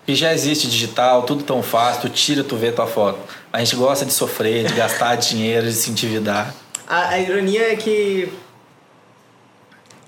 [0.07, 3.19] E já existe digital, tudo tão fácil, tu tira, tu vê tua foto.
[3.51, 6.53] A gente gosta de sofrer, de gastar dinheiro, de se endividar.
[6.87, 8.31] A, a ironia é que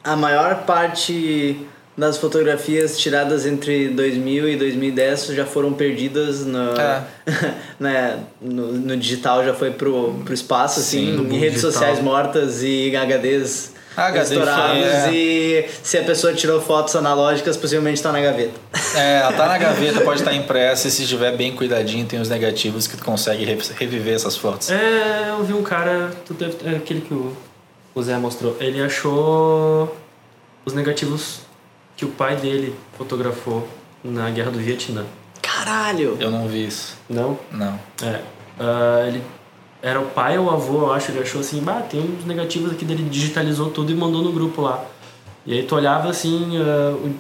[0.04, 1.66] a maior parte
[1.98, 7.04] das fotografias tiradas entre 2000 e 2010 já foram perdidas no, É.
[7.80, 11.72] né, no, no digital, já foi pro, pro espaço, assim, no em mundo redes digital.
[11.72, 14.84] sociais mortas e HDs HD estourados.
[14.86, 15.12] é.
[15.14, 18.60] E se a pessoa tirou fotos analógicas, possivelmente está na gaveta.
[18.96, 22.28] É, ela tá na gaveta, pode estar impressa, e se estiver bem cuidadinho, tem os
[22.28, 24.72] negativos que tu consegue re- reviver essas fotos.
[24.72, 27.36] É, eu vi um cara, tu deve, é aquele que o
[27.96, 28.58] o Zé mostrou.
[28.60, 29.96] Ele achou
[30.66, 31.42] os negativos
[31.96, 33.68] que o pai dele fotografou
[34.04, 35.06] na Guerra do Vietnã.
[35.42, 36.18] Caralho!
[36.20, 36.98] Eu não vi isso.
[37.10, 37.38] Não?
[37.52, 37.80] Não.
[38.02, 38.22] É.
[38.60, 39.22] Ah, ele
[39.82, 41.12] era o pai ou o avô, eu acho.
[41.12, 44.62] Ele achou assim: bah, tem uns negativos aqui dele, digitalizou tudo e mandou no grupo
[44.62, 44.84] lá.
[45.46, 47.14] E aí tu olhava assim, ah, o,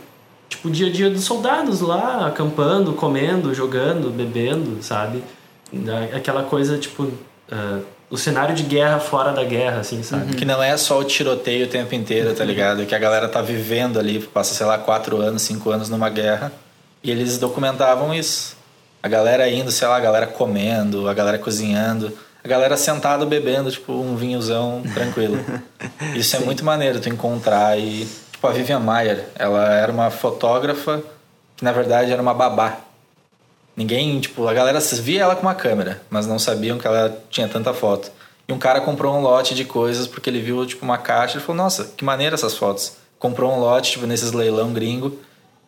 [0.49, 5.23] tipo, o dia a dia dos soldados lá, acampando, comendo, jogando, bebendo, sabe?
[6.15, 7.11] Aquela coisa, tipo,
[7.51, 7.79] ah,
[8.13, 10.35] o cenário de guerra fora da guerra, assim, sabe?
[10.35, 12.85] Que não é só o tiroteio o tempo inteiro, tá ligado?
[12.85, 16.51] Que a galera tá vivendo ali, passa, sei lá, quatro anos, cinco anos numa guerra.
[17.03, 18.55] E eles documentavam isso.
[19.01, 23.71] A galera indo, sei lá, a galera comendo, a galera cozinhando, a galera sentada bebendo,
[23.71, 25.43] tipo, um vinhozão tranquilo.
[26.13, 27.79] Isso é muito maneiro tu encontrar.
[27.79, 31.01] E, tipo, a Vivian Maier, ela era uma fotógrafa
[31.57, 32.77] que, na verdade, era uma babá.
[33.75, 37.47] Ninguém, tipo, a galera via ela com uma câmera, mas não sabiam que ela tinha
[37.47, 38.11] tanta foto.
[38.47, 41.41] E um cara comprou um lote de coisas porque ele viu, tipo, uma caixa e
[41.41, 42.93] falou: Nossa, que maneira essas fotos.
[43.17, 45.17] Comprou um lote, tipo, nesses leilão gringo.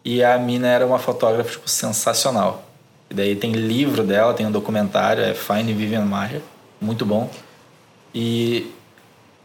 [0.04, 2.64] E a mina era uma fotógrafa, tipo, sensacional.
[3.10, 6.42] E daí tem livro dela, tem um documentário, é Fine Vivian Maier,
[6.80, 7.30] muito bom.
[8.14, 8.72] E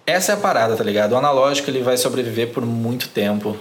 [0.07, 1.13] essa é a parada, tá ligado?
[1.13, 3.57] O analógico ele vai sobreviver por muito tempo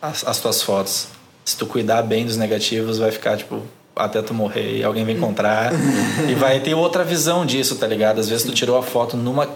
[0.00, 1.08] as, as tuas fotos.
[1.44, 3.62] Se tu cuidar bem dos negativos, vai ficar tipo
[3.96, 5.72] até tu morrer e alguém vai encontrar
[6.28, 8.18] e vai ter outra visão disso, tá ligado?
[8.20, 9.48] Às vezes tu tirou a foto numa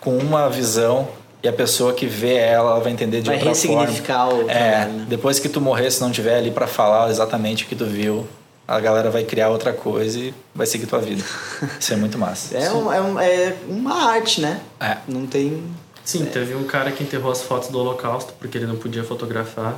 [0.00, 1.08] com uma visão
[1.42, 3.80] e a pessoa que vê ela, ela vai entender de Vai outra forma.
[3.82, 5.06] ressignificar o É, trabalho, né?
[5.08, 8.26] depois que tu morrer, se não tiver ali pra falar exatamente o que tu viu,
[8.68, 11.22] a galera vai criar outra coisa e vai seguir tua vida.
[11.78, 12.56] Isso é muito massa.
[12.56, 14.60] É, um- é um- é uma arte, né?
[14.80, 14.96] É.
[15.06, 15.62] Não tem.
[16.04, 19.76] Sim, teve um cara que enterrou as fotos do Holocausto porque ele não podia fotografar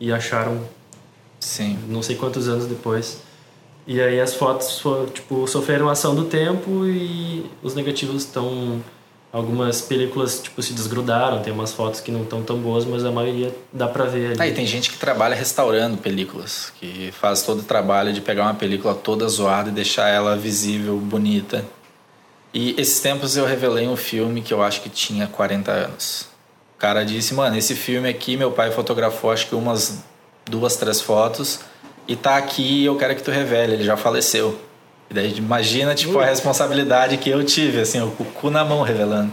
[0.00, 0.60] e acharam
[1.40, 1.78] Sim.
[1.88, 3.18] não sei quantos anos depois.
[3.90, 8.80] E aí as fotos fo- tipo, sofreram a ação do tempo e os negativos estão.
[9.30, 13.10] Algumas películas tipo, se desgrudaram, tem umas fotos que não estão tão boas, mas a
[13.12, 14.40] maioria dá pra ver ali.
[14.42, 18.54] Aí tem gente que trabalha restaurando películas, que faz todo o trabalho de pegar uma
[18.54, 21.62] película toda zoada e deixar ela visível, bonita.
[22.54, 26.22] E esses tempos eu revelei um filme que eu acho que tinha 40 anos.
[26.74, 29.98] O cara disse, mano, esse filme aqui meu pai fotografou acho que umas
[30.46, 31.60] duas, três fotos
[32.08, 34.58] e tá aqui eu quero que tu revele, ele já faleceu.
[35.10, 39.30] E daí imagina, tipo, a responsabilidade que eu tive, assim, o cu na mão revelando.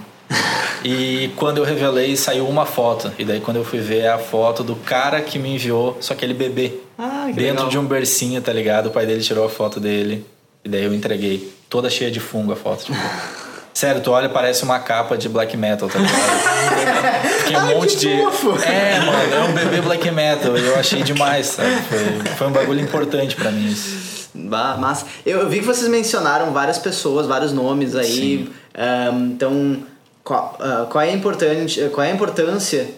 [0.84, 3.11] E quando eu revelei, saiu uma foto.
[3.17, 6.13] E daí quando eu fui ver é a foto do cara que me enviou, só
[6.13, 6.73] que ele bebê.
[6.97, 7.69] Ah, que Dentro legal.
[7.69, 8.88] de um bercinho, tá ligado?
[8.88, 10.26] O pai dele tirou a foto dele.
[10.63, 11.51] E daí eu entreguei.
[11.69, 12.86] Toda cheia de fungo a foto.
[12.86, 12.97] Tipo.
[13.76, 16.15] Sério, tu olha parece uma capa de black metal, tá ligado?
[17.43, 18.09] Fiquei um monte de.
[18.09, 20.57] É, mano, é um bebê black metal.
[20.57, 21.76] E eu achei demais, sabe?
[21.82, 24.30] Foi, foi um bagulho importante pra mim isso.
[24.34, 28.49] Bah, Mas eu, eu vi que vocês mencionaram várias pessoas, vários nomes aí.
[28.73, 29.84] Ahn, então,
[30.23, 32.89] qual, ah, qual, é a importante, qual é a importância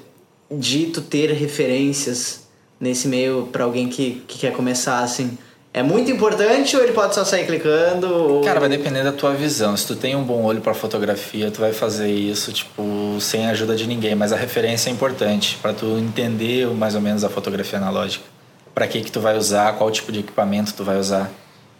[0.51, 2.47] de tu ter referências
[2.79, 5.39] nesse meio pra alguém que, que quer começar assim?
[5.73, 8.11] É muito importante ou ele pode só sair clicando?
[8.11, 8.41] Ou...
[8.41, 9.77] Cara, vai depender da tua visão.
[9.77, 13.51] Se tu tem um bom olho pra fotografia, tu vai fazer isso, tipo, sem a
[13.51, 14.15] ajuda de ninguém.
[14.15, 18.25] Mas a referência é importante pra tu entender mais ou menos a fotografia analógica.
[18.73, 21.29] Pra que que tu vai usar, qual tipo de equipamento tu vai usar.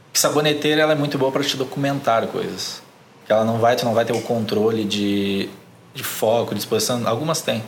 [0.05, 2.81] Porque saboneteira, ela é muito boa pra te documentar coisas.
[3.27, 5.49] Ela não vai, tu não vai ter o controle de,
[5.93, 7.07] de foco, de exposição.
[7.07, 7.63] Algumas tem.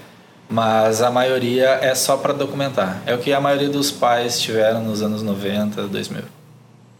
[0.50, 3.04] Mas a maioria é só pra documentar.
[3.06, 6.24] É o que a maioria dos pais tiveram nos anos 90, 2000.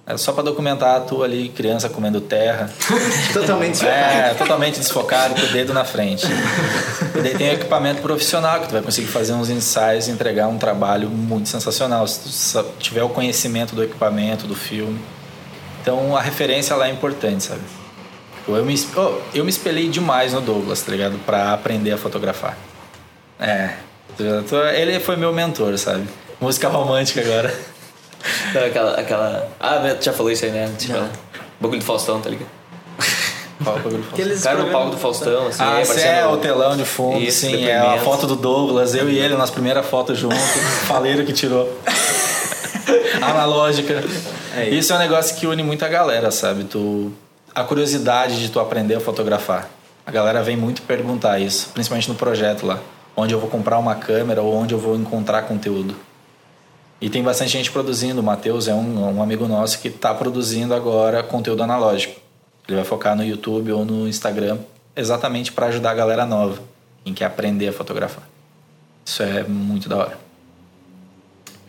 [0.06, 2.70] É só pra documentar a tua ali, criança comendo terra.
[3.34, 6.26] Totalmente É, totalmente desfocado, com o dedo na frente.
[7.16, 10.58] E daí tem equipamento profissional, que tu vai conseguir fazer uns ensaios e entregar um
[10.58, 12.08] trabalho muito sensacional.
[12.08, 15.00] Se tu tiver o conhecimento do equipamento, do filme.
[15.82, 17.62] Então a referência lá é importante, sabe?
[18.40, 18.76] Tipo, Eu me,
[19.36, 21.20] eu me espelhei demais no Douglas, tá ligado?
[21.24, 22.58] Pra aprender a fotografar.
[23.40, 23.74] É.
[24.76, 26.08] Ele foi meu mentor, sabe?
[26.42, 27.54] Música romântica agora.
[28.54, 29.50] Não, aquela, aquela.
[29.60, 30.70] Ah, tu já falou isso aí, né?
[30.78, 31.00] Tipo,
[31.60, 32.50] bagulho do Faustão, tá ligado?
[33.64, 34.06] Qual o bagulho?
[34.12, 37.20] Aqueles O cara no palco do Faustão, assim, Ah, aí é o telão de fundo,
[37.20, 40.36] Isso, sim, é a foto do Douglas, eu e ele, nossa primeira foto junto,
[40.88, 41.70] faleiro que tirou.
[43.22, 44.04] Analógica.
[44.56, 46.64] É isso é um negócio que une muita galera, sabe?
[46.64, 47.12] Tu,
[47.54, 49.70] a curiosidade de tu aprender a fotografar.
[50.06, 52.80] A galera vem muito perguntar isso, principalmente no projeto lá,
[53.16, 55.96] onde eu vou comprar uma câmera ou onde eu vou encontrar conteúdo.
[57.02, 58.22] E tem bastante gente produzindo.
[58.22, 62.20] O Matheus é um, um amigo nosso que está produzindo agora conteúdo analógico.
[62.68, 64.60] Ele vai focar no YouTube ou no Instagram
[64.96, 66.62] exatamente para ajudar a galera nova
[67.06, 68.24] em quer aprender a fotografar.
[69.06, 70.20] Isso é muito da hora.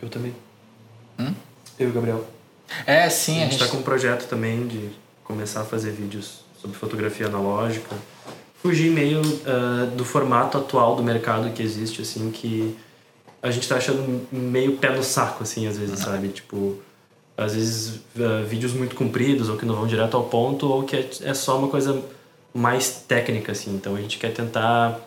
[0.01, 0.35] Eu também.
[1.19, 1.33] Hum?
[1.79, 2.25] Eu e o Gabriel.
[2.85, 4.89] É, sim, a gente está com um projeto também de
[5.23, 7.95] começar a fazer vídeos sobre fotografia analógica,
[8.61, 12.75] fugir meio ah, do formato atual do mercado que existe, assim, que
[13.41, 16.27] a gente tá achando meio pé no saco, assim, às vezes, sabe?
[16.29, 16.77] Tipo,
[17.37, 20.95] às vezes ah, vídeos muito compridos ou que não vão direto ao ponto ou que
[20.95, 21.99] é, é só uma coisa
[22.53, 23.73] mais técnica, assim.
[23.73, 24.99] Então a gente quer tentar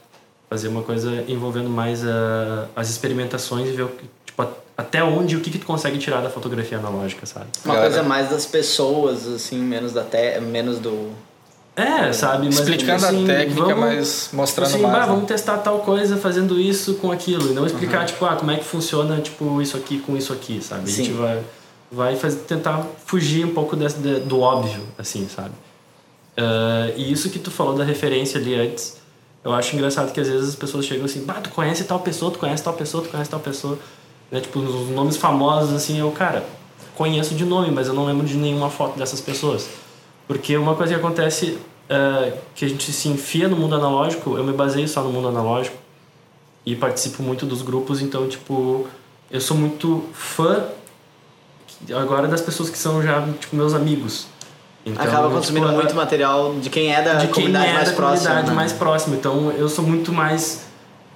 [0.51, 5.05] fazer uma coisa envolvendo mais ah, as experimentações e ver o que- tipo, a- até
[5.05, 7.47] onde o que, que tu consegue tirar da fotografia analógica, sabe?
[7.65, 7.87] Uma Cara.
[7.87, 10.41] coisa mais das pessoas, assim, menos da te...
[10.41, 11.13] menos do.
[11.77, 12.47] É, sabe?
[12.47, 14.95] Mas, Explicando assim, a técnica, vamos- mas mostrando assim, mais.
[14.95, 15.07] bah, né?
[15.09, 17.51] vamos testar tal coisa fazendo isso com aquilo.
[17.51, 20.61] E não explicar, tipo, ah, como é que funciona, tipo, isso aqui com isso aqui,
[20.63, 20.89] sabe?
[20.89, 21.17] A gente Sim.
[21.17, 21.41] vai,
[21.91, 25.51] vai fazer, tentar fugir um pouco desse, de- do óbvio, assim, sabe?
[26.37, 28.97] Ah, e isso que tu falou da referência ali antes,
[29.43, 32.31] eu acho engraçado que às vezes as pessoas chegam assim, bah, tu conhece tal pessoa,
[32.31, 33.77] tu conhece tal pessoa, tu conhece tal pessoa.
[34.31, 34.41] Né?
[34.41, 36.45] Tipo, os nomes famosos, assim, eu, cara,
[36.95, 39.67] conheço de nome, mas eu não lembro de nenhuma foto dessas pessoas.
[40.27, 41.59] Porque uma coisa que acontece
[41.89, 45.29] é, que a gente se enfia no mundo analógico, eu me baseio só no mundo
[45.29, 45.77] analógico
[46.65, 48.87] e participo muito dos grupos, então, tipo,
[49.31, 50.65] eu sou muito fã
[51.95, 54.27] agora das pessoas que são já, tipo, meus amigos.
[54.87, 57.73] Então, Acaba tipo, consumindo a- muito material de quem é da de quem comunidade é
[57.75, 58.19] mais da próxima.
[58.29, 58.55] comunidade né?
[58.55, 59.17] mais próxima.
[59.17, 60.67] Então eu sou muito mais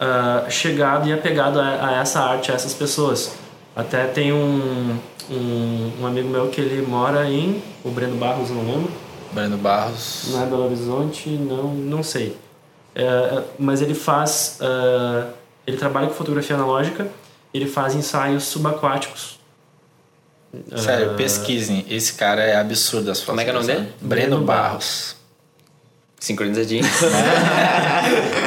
[0.01, 3.33] ah, chegado e apegado a, a essa arte, a essas pessoas.
[3.79, 4.99] Até tem um,
[5.31, 7.63] um, um amigo meu que ele mora em.
[7.85, 8.91] O Breno Barros, não lembro.
[9.33, 10.25] Breno Barros.
[10.33, 12.37] Não é Belo Horizonte, não, não sei.
[12.93, 14.59] É, mas ele faz.
[14.61, 15.29] ah,
[15.65, 17.07] ele trabalha com fotografia analógica,
[17.55, 19.39] ele faz ensaios subaquáticos.
[20.75, 21.85] Sério, Ah, pesquisem.
[21.89, 23.27] Esse cara é absurdo as fotos.
[23.27, 23.93] Como é que é o nome dele?
[24.01, 25.15] Breno Breno Barros.
[26.21, 26.85] Sincronizadinho.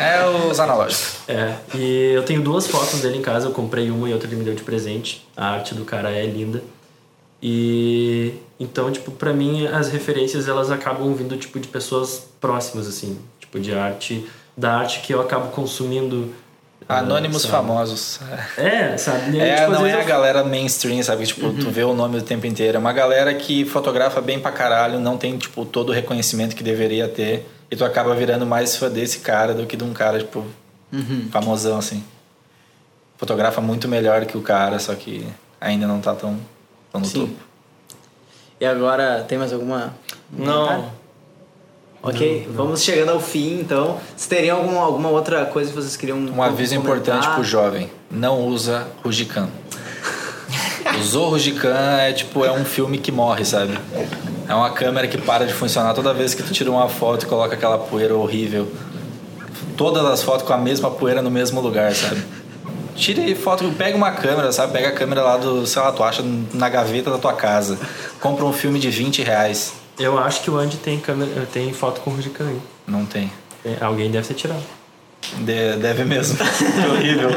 [0.01, 1.17] É os analógicos.
[1.27, 4.35] É, e eu tenho duas fotos dele em casa, eu comprei uma e outra ele
[4.37, 5.25] me deu de presente.
[5.37, 6.61] A arte do cara é linda.
[7.41, 13.17] E então, tipo, pra mim as referências elas acabam vindo tipo de pessoas próximas assim,
[13.39, 16.33] tipo de arte, da arte que eu acabo consumindo.
[16.87, 17.51] ah, Anônimos sabe?
[17.53, 18.19] famosos.
[18.57, 19.39] É, sabe?
[19.41, 21.25] Aí, É, tipo, não é a eu- galera mainstream, sabe?
[21.25, 22.77] Tipo, tu vê o nome o tempo inteiro.
[22.77, 26.63] É uma galera que fotografa bem pra caralho, não tem, tipo, todo o reconhecimento que
[26.63, 27.45] deveria ter.
[27.71, 30.45] E tu acaba virando mais fã desse cara do que de um cara, tipo,
[31.31, 32.03] famosão, assim.
[33.17, 35.25] Fotografa muito melhor que o cara, só que
[35.59, 36.37] ainda não tá tão,
[36.91, 37.21] tão no Sim.
[37.27, 37.33] topo.
[38.59, 39.93] E agora, tem mais alguma.
[40.29, 40.91] Não.
[42.03, 43.99] Ok, vamos chegando ao fim, então.
[44.09, 46.97] Vocês teriam alguma, alguma outra coisa que vocês queriam Um aviso comentar?
[46.97, 49.49] importante pro jovem: não usa Rujican.
[50.99, 53.77] Usou Rujican é tipo, é um filme que morre, sabe?
[54.51, 57.25] É uma câmera que para de funcionar toda vez que tu tira uma foto e
[57.25, 58.69] coloca aquela poeira horrível.
[59.77, 62.21] Todas as fotos com a mesma poeira no mesmo lugar, sabe?
[62.93, 64.73] Tire foto, pega uma câmera, sabe?
[64.73, 66.21] Pega a câmera lá do, sei lá, tu acha
[66.53, 67.79] na gaveta da tua casa.
[68.19, 69.71] Compra um filme de 20 reais.
[69.97, 72.61] Eu acho que o Andy tem câmera, tem foto com o aí.
[72.85, 73.31] Não tem.
[73.63, 74.63] É, Alguém deve ter tirado.
[75.37, 76.37] De- deve mesmo.
[76.37, 77.29] Que horrível.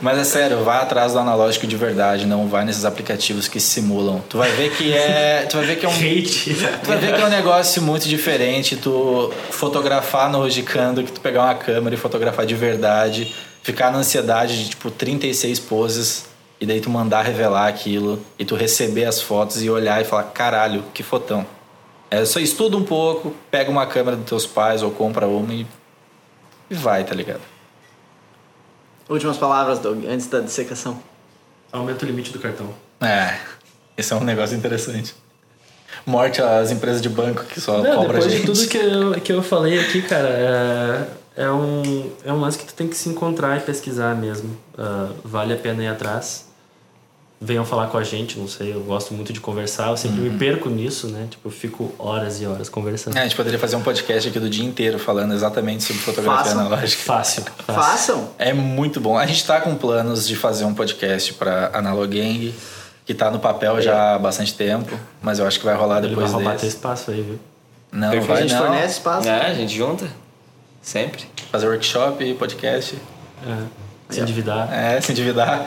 [0.00, 4.22] Mas é sério, vai atrás do analógico de verdade, não vai nesses aplicativos que simulam.
[4.28, 5.46] Tu vai ver que é.
[5.48, 5.92] Tu vai ver que é um.
[5.92, 6.54] Hate.
[6.82, 11.20] Tu vai ver que é um negócio muito diferente tu fotografar no Rogicando que tu
[11.20, 16.26] pegar uma câmera e fotografar de verdade, ficar na ansiedade de tipo 36 poses
[16.60, 20.24] e daí tu mandar revelar aquilo e tu receber as fotos e olhar e falar,
[20.24, 21.44] caralho, que fotão.
[22.10, 25.66] É só estuda um pouco, pega uma câmera dos teus pais ou compra uma e,
[26.70, 27.40] e vai, tá ligado?
[29.08, 30.98] Últimas palavras, Doug, antes da dissecação.
[31.70, 32.72] Aumenta o limite do cartão.
[33.00, 33.38] É,
[33.96, 35.14] esse é um negócio interessante.
[36.06, 38.40] Morte às empresas de banco que só Não, cobra depois gente.
[38.40, 42.58] de tudo que eu, que eu falei aqui, cara, é, é, um, é um lance
[42.58, 44.56] que tu tem que se encontrar e pesquisar mesmo.
[44.76, 46.46] Ah, vale a pena ir atrás.
[47.40, 50.32] Venham falar com a gente, não sei, eu gosto muito de conversar, eu sempre Uhum.
[50.32, 51.26] me perco nisso, né?
[51.30, 53.16] Tipo, eu fico horas e horas conversando.
[53.16, 56.44] É, a gente poderia fazer um podcast aqui do dia inteiro falando exatamente sobre fotografia
[56.44, 56.60] Façam.
[56.60, 57.02] analógica.
[57.02, 57.74] Fácil, fácil.
[57.82, 58.28] Façam!
[58.38, 59.18] É muito bom.
[59.18, 62.54] A gente tá com planos de fazer um podcast para Analogang,
[63.04, 66.06] que tá no papel já há bastante tempo, mas eu acho que vai rolar Ele
[66.06, 66.76] vai depois roubar teu desse.
[66.76, 67.38] espaço aí, viu?
[67.92, 68.30] Não, Perfeito.
[68.30, 68.60] a vai gente não.
[68.62, 69.28] fornece espaço.
[69.28, 70.06] É, a gente junta.
[70.80, 71.24] Sempre.
[71.52, 72.96] Fazer workshop, podcast.
[73.46, 73.83] É,
[74.14, 74.72] se endividar.
[74.72, 75.66] É, se endividar.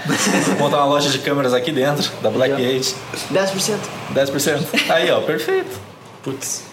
[0.60, 2.96] Montar uma loja de câmeras aqui dentro, da Blackgate.
[3.32, 3.78] 10%.
[4.14, 4.90] 10%.
[4.90, 5.80] Aí, ó, perfeito.
[6.24, 6.64] Putz.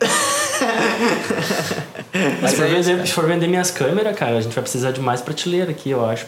[2.40, 4.62] Mas se, for é isso, vender, se for vender minhas câmeras, cara, a gente vai
[4.62, 6.26] precisar de mais prateleira aqui, eu acho.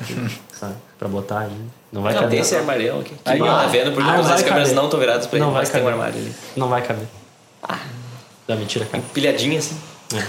[0.53, 0.75] sabe?
[0.99, 1.51] Pra botar aí.
[1.91, 2.33] Não vai não, caber.
[2.33, 3.15] tem esse armário aqui.
[3.25, 3.47] Aí, Aí, ó.
[3.61, 3.93] tá vendo?
[3.93, 4.75] Porque Ah, não as vai câmeras caber.
[4.75, 5.99] não estão viradas pra Não ele, vai mas tem um caber.
[6.01, 6.35] armário ali.
[6.57, 7.07] Não vai caber.
[8.47, 9.03] Dá mentira, cara.
[9.15, 9.79] Pilhadinha assim.
[10.15, 10.23] É.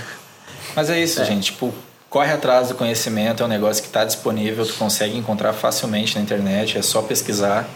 [0.76, 1.51] Mas é isso, gente.
[1.51, 1.74] Tipo,
[2.10, 6.22] corre atrás do conhecimento, é um negócio que está disponível, tu consegue encontrar facilmente na
[6.22, 7.68] internet, é só pesquisar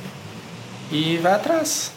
[0.91, 1.91] e vai atrás.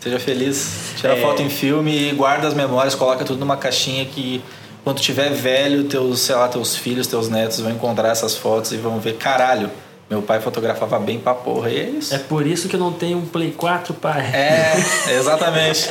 [0.00, 0.92] Seja feliz.
[0.96, 1.20] Tira É.
[1.22, 4.42] foto em filme guarda as memórias, coloca tudo numa caixinha que
[4.82, 8.76] quando tiver velho, teus, sei lá, teus filhos, teus netos vão encontrar essas fotos e
[8.76, 9.70] vão ver, caralho,
[10.10, 11.70] meu pai fotografava bem pra porra.
[11.70, 12.14] E é isso.
[12.14, 14.20] É por isso que eu não tenho um Play 4, pai.
[14.34, 14.74] É,
[15.18, 15.88] exatamente.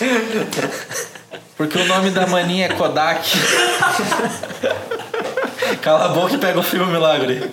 [1.60, 3.20] Porque o nome da maninha é Kodak.
[5.82, 7.52] Cala a boca e pega o filme guri.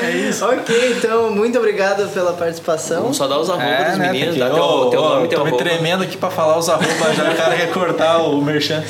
[0.00, 0.46] É isso.
[0.46, 3.02] Ok, então, muito obrigado pela participação.
[3.02, 5.38] Vamos só dar os arroba dos meninos, porque, dá teu, ô, teu ô, nome teu
[5.40, 5.64] Tô me arroba.
[5.64, 8.84] tremendo aqui pra falar os arroba, já o cara quer cortar o merchan.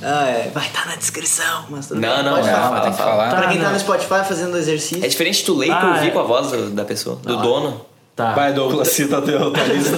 [0.00, 0.48] Ah, é.
[0.54, 2.22] Vai estar na descrição, mas tudo Não, bem.
[2.22, 2.80] não, Pode não, falar.
[2.82, 3.30] Tem que falar.
[3.30, 5.04] Pra quem tá no Spotify fazendo exercício.
[5.04, 6.10] É diferente tu ler e tu Ah, ouvir é.
[6.12, 7.84] com a voz da pessoa, do dono.
[8.16, 8.32] Tá.
[8.32, 9.96] Vai, Douglas, cita teu tua lista.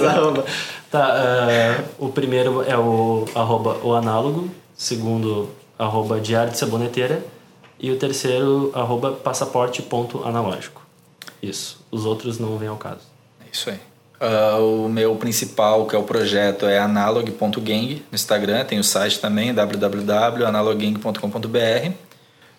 [0.89, 1.15] Tá,
[1.49, 7.23] eh, o primeiro é o arroba o análogo, segundo arroba diário de saboneteira
[7.79, 10.81] e o terceiro arroba passaporte.analógico.
[11.43, 11.85] Isso.
[11.91, 13.01] Os outros não vêm ao caso.
[13.45, 13.79] É isso aí.
[14.19, 18.65] Ah, o meu principal, que é o projeto, é analog.gang no Instagram.
[18.65, 21.91] Tem o site também, www.analoggang.com.br.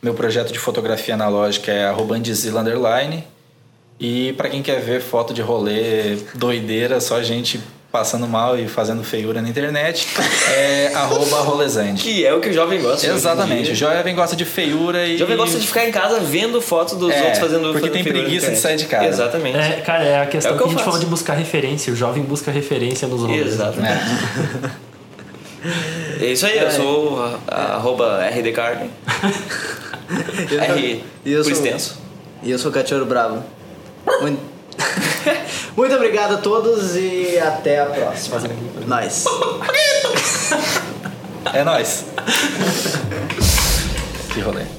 [0.00, 3.24] Meu projeto de fotografia analógica é arroba underline.
[4.00, 9.02] E para quem quer ver foto de rolê doideira, só gente passando mal e fazendo
[9.02, 10.06] feiura na internet,
[10.54, 12.02] é arroba rolezande.
[12.02, 13.06] Que é o que o jovem gosta.
[13.06, 13.72] em Exatamente.
[13.72, 15.14] O jovem gosta de feiura e...
[15.16, 17.92] O jovem gosta de ficar em casa vendo fotos dos É, outros fazendo porque fazendo
[17.94, 19.06] tem preguiça de sair de casa.
[19.08, 19.56] Exatamente.
[19.58, 20.90] É, cara, é a questão É o que, que a gente faço.
[20.90, 21.92] falou de buscar referência.
[21.92, 23.46] O jovem busca referência nos rolês.
[23.46, 24.00] Exatamente.
[26.20, 26.24] É.
[26.24, 28.90] É isso aí, eu sou a, a, arroba RDCarden.
[30.50, 31.98] R E eu por sou- extenso.
[32.42, 33.42] E eu sou o Cachorro Bravo.
[34.20, 34.40] Muito...
[35.76, 38.40] muito obrigado a todos e até a próxima.
[38.86, 39.24] Nós.
[41.52, 42.04] É nóis.
[44.32, 44.77] que rolê.